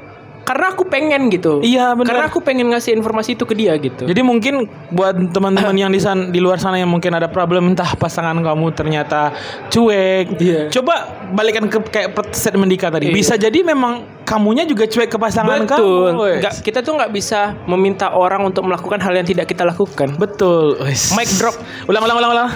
karena 0.49 0.73
aku 0.73 0.81
pengen 0.89 1.29
gitu. 1.29 1.61
Iya, 1.61 1.93
bener. 1.93 2.09
Karena 2.09 2.25
aku 2.25 2.41
pengen 2.41 2.73
ngasih 2.73 2.97
informasi 2.97 3.37
itu 3.37 3.45
ke 3.45 3.53
dia 3.53 3.77
gitu. 3.77 4.09
Jadi 4.09 4.21
mungkin 4.25 4.65
buat 4.89 5.13
teman-teman 5.29 5.77
yang 5.77 5.93
di 5.93 6.01
sana 6.01 6.25
di 6.25 6.41
luar 6.41 6.57
sana 6.57 6.81
yang 6.81 6.89
mungkin 6.89 7.13
ada 7.13 7.29
problem 7.29 7.69
entah 7.69 7.93
pasangan 7.93 8.33
kamu 8.33 8.73
ternyata 8.73 9.29
cuek. 9.69 10.41
Iya. 10.41 10.73
Coba 10.73 11.05
balikan 11.37 11.69
ke 11.69 11.77
kayak 11.93 12.17
statement 12.33 12.73
Dika 12.73 12.89
tadi. 12.89 13.13
Iya. 13.13 13.21
Bisa 13.21 13.37
jadi 13.37 13.61
memang 13.61 14.25
kamunya 14.25 14.65
juga 14.65 14.89
cuek 14.89 15.13
ke 15.13 15.21
pasangan 15.21 15.69
Betul. 15.69 16.17
kamu. 16.17 16.41
Nggak, 16.41 16.53
kita 16.65 16.81
tuh 16.81 16.97
nggak 16.97 17.11
bisa 17.13 17.53
meminta 17.69 18.09
orang 18.17 18.41
untuk 18.49 18.65
melakukan 18.65 18.97
hal 19.05 19.13
yang 19.13 19.29
tidak 19.29 19.45
kita 19.45 19.61
lakukan. 19.69 20.17
Betul. 20.17 20.81
Mic 21.13 21.29
drop. 21.37 21.53
Ulang 21.85 22.09
ulang 22.09 22.17
ulang 22.17 22.31
ulang. 22.33 22.49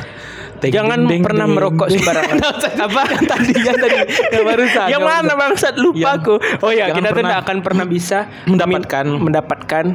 Ding, 0.63 0.71
Jangan 0.71 0.99
ding, 1.11 1.19
pernah 1.19 1.43
ding, 1.43 1.59
merokok 1.59 1.87
sembarangan. 1.91 2.35
Apa? 2.87 3.01
Yang 3.11 3.25
tadi 3.27 3.51
yang 3.51 3.77
tadi 3.83 3.97
yang 4.31 4.45
barusan. 4.47 4.87
yang 4.87 5.03
mana 5.03 5.33
bangsat 5.35 5.75
lupa 5.75 5.99
Yang- 5.99 6.15
aku. 6.23 6.33
Oh 6.63 6.71
ya, 6.71 6.85
kita 6.95 7.11
tuh 7.11 7.19
tidak 7.19 7.39
akan 7.43 7.57
pernah 7.59 7.83
bisa 7.83 8.31
mendapatkan 8.51 9.05
mendapatkan 9.11 9.85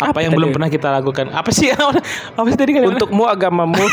apa 0.00 0.18
yang 0.20 0.32
tadi? 0.32 0.38
belum 0.44 0.48
pernah 0.52 0.68
kita 0.68 0.88
lakukan? 0.92 1.32
Apa 1.32 1.50
sih? 1.52 1.72
apa 2.36 2.46
sih 2.52 2.58
tadi 2.60 2.76
kalian? 2.76 3.00
untukmu 3.00 3.24
agamamu. 3.24 3.80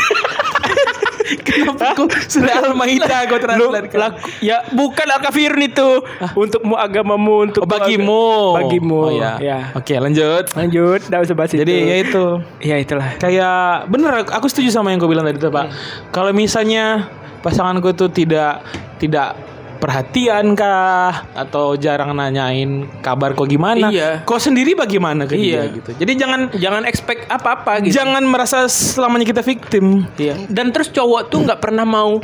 kenapa 1.46 1.92
aku 1.92 2.08
sudah 2.26 2.64
Al-Maidah 2.64 3.20
Lu 3.28 3.36
translate 3.38 3.92
laku, 3.94 4.18
ya 4.40 4.64
bukan 4.72 5.06
al-kafirun 5.06 5.62
itu. 5.62 5.88
Untukmu 6.34 6.74
agamamu 6.74 7.50
untuk 7.50 7.62
Oh, 7.64 7.68
bagimu. 7.68 8.56
Bagimu. 8.56 9.00
Oh 9.08 9.12
ya. 9.12 9.36
Ya. 9.38 9.58
Oke, 9.74 9.98
lanjut. 9.98 10.48
Lanjut, 10.54 11.00
enggak 11.08 11.20
usah 11.28 11.36
bahas 11.36 11.50
Jadi 11.52 11.74
itu. 11.74 11.88
ya 11.88 11.96
itu. 12.00 12.24
ya 12.64 12.76
itulah. 12.80 13.08
Kayak 13.18 13.88
bener 13.92 14.24
aku 14.28 14.46
setuju 14.48 14.72
sama 14.72 14.90
yang 14.90 14.98
kau 15.02 15.10
bilang 15.10 15.26
tadi 15.26 15.38
tuh, 15.38 15.52
Pak. 15.52 15.66
Kalau 16.10 16.32
misalnya 16.32 17.08
pasanganku 17.44 17.92
itu 17.92 18.06
tidak 18.10 18.62
tidak 18.98 19.36
perhatian 19.78 20.52
kah 20.52 21.26
atau 21.32 21.74
jarang 21.74 22.12
nanyain 22.12 22.86
kabar 22.98 23.32
kok 23.32 23.46
gimana? 23.46 23.88
Iya. 23.88 24.22
Kau 24.22 24.36
sendiri 24.36 24.74
bagaimana 24.74 25.24
ke 25.24 25.34
dia 25.34 25.64
Iya. 25.64 25.74
gitu. 25.74 25.90
Jadi 25.96 26.12
jangan 26.14 26.40
Jangan 26.52 26.82
expect 26.84 27.26
apa-apa 27.26 27.82
gitu. 27.82 27.94
jangan 27.94 28.22
merasa 28.22 28.66
selamanya 28.66 29.24
kita 29.24 29.40
victim. 29.40 30.04
Iya. 30.14 30.34
Dan 30.46 30.70
terus 30.70 30.90
cowok 30.90 31.30
tuh 31.30 31.42
nggak 31.42 31.58
pernah 31.58 31.82
mau 31.82 32.18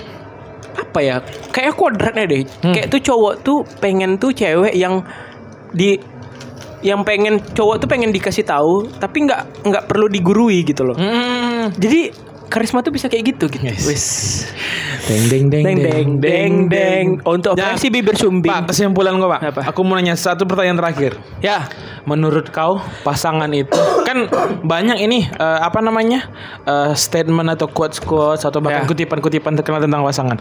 apa 0.75 0.99
ya? 0.99 1.23
Kayak 1.49 1.75
kodratnya 1.75 2.27
deh. 2.27 2.43
Hmm. 2.61 2.75
Kayak 2.75 2.91
tuh 2.91 3.01
cowok 3.01 3.35
tuh 3.41 3.59
pengen 3.79 4.19
tuh 4.19 4.31
cewek 4.31 4.75
yang 4.75 5.07
di 5.71 5.99
yang 6.85 7.01
pengen 7.01 7.41
cowok 7.41 7.81
tuh 7.81 7.89
pengen 7.89 8.13
dikasih 8.13 8.45
tahu 8.45 8.93
tapi 8.99 9.25
nggak 9.25 9.65
nggak 9.65 9.85
perlu 9.87 10.05
digurui 10.05 10.61
gitu 10.63 10.85
loh. 10.85 10.99
Hmm. 10.99 11.73
Jadi 11.75 12.13
karisma 12.45 12.83
tuh 12.83 12.93
bisa 12.93 13.09
kayak 13.09 13.35
gitu 13.35 13.49
gitu. 13.49 13.65
Yes. 13.65 13.83
Wes. 13.87 14.05
Deng 15.05 15.25
deng 15.29 15.45
deng 15.53 15.65
Deng 15.65 15.79
deng 15.79 16.09
deng 16.17 16.55
deng. 16.67 17.07
Untuk 17.23 17.53
Ya. 17.55 17.71
versi 17.71 17.93
bibir 17.93 18.17
sumbing. 18.17 18.49
Pak, 18.49 18.73
kesimpulan 18.73 19.13
gua, 19.15 19.37
Pak. 19.37 19.41
Apa? 19.53 19.61
Aku 19.69 19.85
mau 19.85 19.95
nanya 19.95 20.17
satu 20.17 20.49
pertanyaan 20.49 20.81
terakhir. 20.81 21.21
Ya. 21.39 21.69
Menurut 22.05 22.49
kau 22.49 22.81
pasangan 23.01 23.49
itu 23.51 23.73
kan 24.09 24.29
banyak 24.61 25.01
ini 25.01 25.29
eh, 25.29 25.59
apa 25.61 25.81
namanya 25.81 26.25
eh, 26.63 26.93
statement 26.95 27.53
atau 27.53 27.69
quotes 27.69 28.01
quotes 28.01 28.43
atau 28.43 28.61
bahkan 28.61 28.85
Ya. 28.85 28.89
kutipan-kutipan 28.89 29.53
terkenal 29.55 29.81
tentang 29.81 30.01
pasangan. 30.01 30.37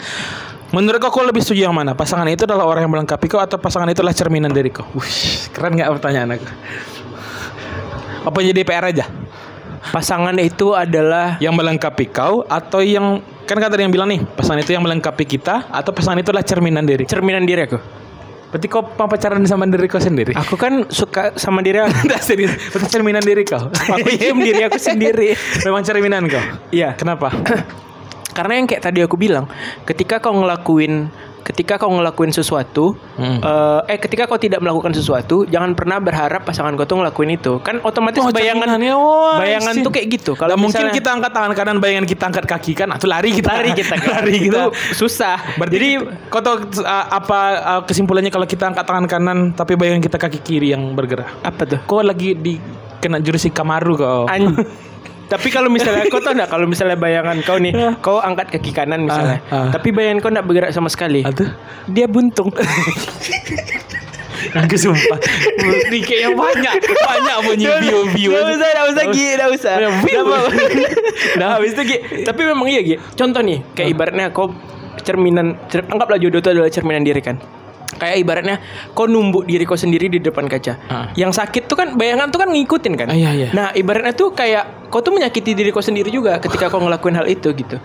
Menurut 0.71 0.97
kau, 0.97 1.11
kau 1.11 1.21
lebih 1.21 1.39
setuju 1.39 1.67
yang 1.67 1.75
mana? 1.75 1.93
Pasangan 1.93 2.25
itu 2.25 2.43
adalah 2.43 2.65
orang 2.65 2.87
yang 2.87 2.93
melengkapi 2.93 3.27
kau 3.27 3.37
atau 3.37 3.59
pasangan 3.59 3.85
itu 3.87 4.01
adalah 4.01 4.15
cerminan 4.15 4.49
dari 4.49 4.71
kau? 4.71 4.87
Wush, 4.95 5.51
keren 5.51 5.77
nggak 5.77 5.91
pertanyaan 5.93 6.33
aku? 6.33 6.47
Apa 8.23 8.39
jadi 8.39 8.63
PR 8.63 8.85
aja? 8.87 9.05
Pasangan 9.91 10.33
itu 10.39 10.71
adalah 10.71 11.35
Yang 11.37 11.53
melengkapi 11.59 12.07
kau 12.07 12.47
atau 12.47 12.79
yang 12.79 13.19
kan 13.43 13.59
tadi 13.59 13.83
yang 13.83 13.93
bilang 13.93 14.09
nih 14.09 14.23
pasangan 14.23 14.63
itu 14.63 14.71
yang 14.73 14.83
melengkapi 14.83 15.23
kita 15.27 15.67
atau 15.69 15.91
pasangan 15.91 16.19
itu 16.19 16.31
adalah 16.31 16.45
cerminan 16.45 16.83
diri. 16.87 17.03
cerminan 17.05 17.43
diri 17.43 17.61
aku. 17.67 17.79
Berarti 18.53 18.69
kau 18.69 18.85
mau 18.85 19.09
pacaran 19.09 19.41
sama 19.49 19.65
diri 19.65 19.89
kau 19.89 19.97
sendiri? 19.97 20.37
Aku 20.37 20.53
kan 20.61 20.85
suka 20.93 21.33
sama 21.41 21.65
diri 21.65 21.81
aku. 21.81 21.89
Tidak 22.05 22.21
serius. 22.21 22.53
Berarti 22.69 22.85
cerminan 22.93 23.25
diri 23.25 23.41
kau. 23.41 23.65
Aku 23.65 24.09
diem 24.13 24.37
diri 24.37 24.61
aku 24.61 24.77
sendiri. 24.77 25.33
Memang 25.65 25.81
cerminan 25.81 26.29
kau. 26.29 26.43
Iya. 26.69 26.93
Kenapa? 26.93 27.33
Karena 28.37 28.61
yang 28.61 28.69
kayak 28.69 28.85
tadi 28.85 29.01
aku 29.01 29.17
bilang, 29.17 29.49
ketika 29.89 30.21
kau 30.21 30.37
ngelakuin 30.37 31.09
ketika 31.43 31.75
kau 31.75 31.91
ngelakuin 31.91 32.31
sesuatu, 32.31 32.95
Hmm. 33.13 33.37
eh, 33.37 33.79
eh 33.93 33.99
ketika 33.99 34.25
kau 34.25 34.39
tidak 34.39 34.63
melakukan 34.63 34.91
sesuatu, 34.91 35.43
jangan 35.43 35.75
pernah 35.75 35.99
berharap 35.99 36.41
pasangan 36.41 36.73
kau 36.73 36.87
tuh 36.87 37.03
ngelakuin 37.03 37.35
itu. 37.35 37.59
Kan 37.59 37.83
otomatis 37.83 38.19
Oh, 38.19 38.31
bayangan 38.31 38.73
cerminannya, 38.73 38.95
wah, 38.95 39.37
bayangan 39.37 39.73
tuh 39.83 39.91
kayak 39.91 40.07
gitu. 40.09 40.31
Kalau 40.33 40.55
mungkin 40.55 40.89
kita 40.89 41.09
angkat 41.11 41.31
tangan 41.31 41.51
kanan, 41.51 41.75
bayangan 41.77 42.07
kita 42.07 42.23
angkat 42.25 42.45
kaki 42.47 42.73
kan, 42.73 42.89
atau 42.89 43.05
lari 43.05 43.29
kita. 43.29 43.51
lari 43.51 43.71
kita 43.71 43.93
kan. 44.01 44.23
lari 44.23 44.35
kita. 44.39 44.61
Itu 44.71 44.95
susah. 44.95 45.37
Berarti 45.55 45.75
Jadi 45.75 45.89
kau 46.29 46.39
tahu 46.39 46.55
uh, 46.79 47.05
apa 47.11 47.39
uh, 47.59 47.81
kesimpulannya 47.83 48.31
kalau 48.31 48.47
kita 48.47 48.71
angkat 48.71 48.85
tangan 48.87 49.05
kanan 49.05 49.37
tapi 49.51 49.75
bayangan 49.75 49.99
kita 49.99 50.15
kaki 50.15 50.39
kiri 50.39 50.71
yang 50.71 50.95
bergerak? 50.95 51.27
apa 51.43 51.61
tuh? 51.67 51.79
Kau 51.83 51.99
lagi 51.99 52.33
di 52.33 52.55
kena 52.97 53.19
jurus 53.19 53.43
Kamaru 53.51 53.99
kau. 53.99 54.23
An- 54.31 54.55
tapi 55.33 55.49
kalau 55.49 55.65
misalnya 55.65 56.05
kau 56.05 56.21
tau 56.21 56.31
nggak 56.31 56.45
kalau 56.45 56.69
misalnya 56.69 56.93
bayangan 56.93 57.41
kau 57.41 57.57
nih 57.57 57.73
kau 57.99 58.21
angkat 58.21 58.53
kaki 58.53 58.69
kanan 58.69 59.01
misalnya 59.01 59.41
Ah, 59.49 59.55
ah. 59.57 59.69
tapi 59.73 59.89
bayangan 59.89 60.21
kau 60.21 60.29
nggak 60.29 60.45
bergerak 60.45 60.69
sama 60.69 60.87
sekali 60.87 61.25
Aduh. 61.25 61.49
dia 61.85 62.05
buntung 62.05 62.53
Aku 64.53 64.75
sumpah. 64.75 65.17
Ini 65.87 65.99
kayaknya 66.03 66.35
banyak, 66.35 66.73
banyak 66.83 67.37
bunyi 67.41 67.65
view-view. 67.79 68.29
Gak 68.29 68.53
usah, 68.53 68.69
gak 68.69 68.87
usah 68.91 69.03
Gi, 69.09 69.27
gak 69.33 69.49
usah. 69.49 69.73
Nah, 71.39 71.57
habis 71.57 71.73
itu 71.73 71.81
Gi. 71.87 71.97
Tapi 72.21 72.41
memang 72.43 72.67
iya 72.67 72.83
Gi. 72.83 72.99
Contoh 73.15 73.39
nih, 73.39 73.63
kayak 73.73 73.89
ibaratnya 73.89 74.29
kau 74.29 74.51
cerminan, 75.01 75.57
cer- 75.67 75.87
anggaplah 75.87 76.19
jodoh 76.19 76.37
itu 76.37 76.49
adalah 76.51 76.69
cerminan 76.69 77.01
diri 77.01 77.17
kan. 77.17 77.39
Kayak 77.97 78.15
ibaratnya 78.19 78.55
kau 78.91 79.05
numbuk 79.05 79.45
diri 79.45 79.63
kau 79.63 79.77
sendiri 79.77 80.09
di 80.09 80.19
depan 80.19 80.45
kaca. 80.49 80.73
Ah. 80.89 81.05
Yang 81.13 81.39
sakit 81.41 81.69
tuh 81.69 81.77
kan 81.77 81.87
bayangan 81.95 82.29
tuh 82.29 82.39
kan 82.41 82.49
ngikutin 82.51 82.93
kan. 82.97 83.07
Ah, 83.09 83.17
iya, 83.17 83.31
iya. 83.33 83.49
Nah 83.53 83.71
ibaratnya 83.73 84.13
tuh 84.13 84.33
kayak 84.33 84.89
kau 84.93 85.01
tuh 85.01 85.13
menyakiti 85.15 85.57
diri 85.57 85.73
kau 85.73 85.81
sendiri 85.81 86.13
juga 86.13 86.37
ketika 86.37 86.69
kau 86.69 86.81
ngelakuin 86.81 87.17
hal 87.17 87.25
itu 87.25 87.49
gitu. 87.53 87.77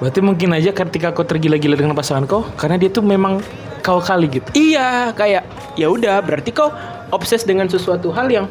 Berarti 0.00 0.20
mungkin 0.24 0.56
aja 0.56 0.72
ketika 0.72 1.12
kau 1.12 1.24
tergila-gila 1.24 1.76
dengan 1.76 1.92
pasangan 1.92 2.24
kau, 2.24 2.44
karena 2.56 2.80
dia 2.80 2.88
tuh 2.88 3.04
memang 3.04 3.44
kau 3.84 4.00
kali 4.00 4.28
gitu. 4.28 4.48
Iya 4.56 5.12
kayak 5.16 5.44
ya 5.76 5.88
udah 5.88 6.20
berarti 6.24 6.52
kau 6.52 6.72
obses 7.12 7.44
dengan 7.44 7.68
sesuatu 7.68 8.12
hal 8.12 8.28
yang 8.28 8.46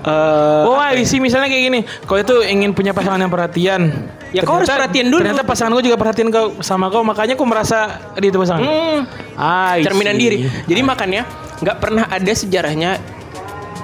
eh 0.00 0.64
Oh, 0.64 0.80
isi 0.96 1.20
misalnya 1.20 1.52
kayak 1.52 1.64
gini. 1.68 1.80
Kau 2.08 2.16
itu 2.16 2.40
ingin 2.44 2.72
punya 2.72 2.96
pasangan 2.96 3.20
yang 3.20 3.32
perhatian. 3.32 3.92
Ya 4.30 4.46
kau 4.46 4.62
harus 4.62 4.70
perhatiin 4.70 5.10
dulu. 5.10 5.26
Ternyata 5.26 5.42
pasangan 5.42 5.74
gue 5.74 5.90
juga 5.90 5.98
perhatiin 5.98 6.30
kau 6.30 6.54
sama 6.62 6.86
kau, 6.86 7.02
makanya 7.02 7.34
kau 7.34 7.46
merasa 7.46 7.98
di 8.14 8.30
itu 8.30 8.38
pasangan. 8.38 8.62
Hmm. 8.62 9.00
Ay, 9.34 9.82
cerminan 9.82 10.14
diri. 10.14 10.46
Jadi 10.46 10.80
makanya 10.86 11.26
nggak 11.60 11.76
pernah 11.82 12.06
ada 12.06 12.32
sejarahnya 12.32 13.02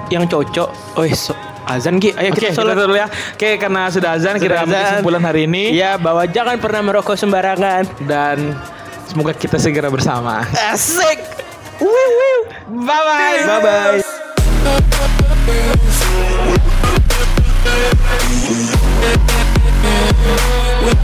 yang 0.07 0.23
cocok. 0.23 0.69
Oh, 0.95 1.03
eh, 1.03 1.11
so, 1.11 1.35
azan 1.67 1.99
Ki. 1.99 2.15
Ayo 2.15 2.31
okay, 2.31 2.55
kita 2.55 2.63
sholat 2.63 2.79
dulu 2.79 2.95
ya. 2.95 3.11
Oke, 3.11 3.35
okay, 3.35 3.53
karena 3.59 3.91
sudah 3.91 4.15
azan 4.15 4.39
sudah 4.39 4.47
kita 4.47 4.63
ambil 4.63 4.79
kesimpulan 4.79 5.23
hari 5.27 5.41
ini. 5.51 5.75
Ya, 5.75 5.99
bahwa 5.99 6.23
jangan 6.23 6.55
pernah 6.63 6.81
merokok 6.81 7.19
sembarangan 7.19 7.83
dan 8.07 8.55
semoga 9.11 9.35
kita 9.35 9.59
segera 9.59 9.91
bersama. 9.91 10.47
Asik. 10.71 11.19
Bye 11.77 12.87
bye. 12.87 13.43
Bye 13.43 13.59
bye. 13.61 13.99
Bye 13.99 13.99
bye. 19.51 19.55
We'll 20.25 20.97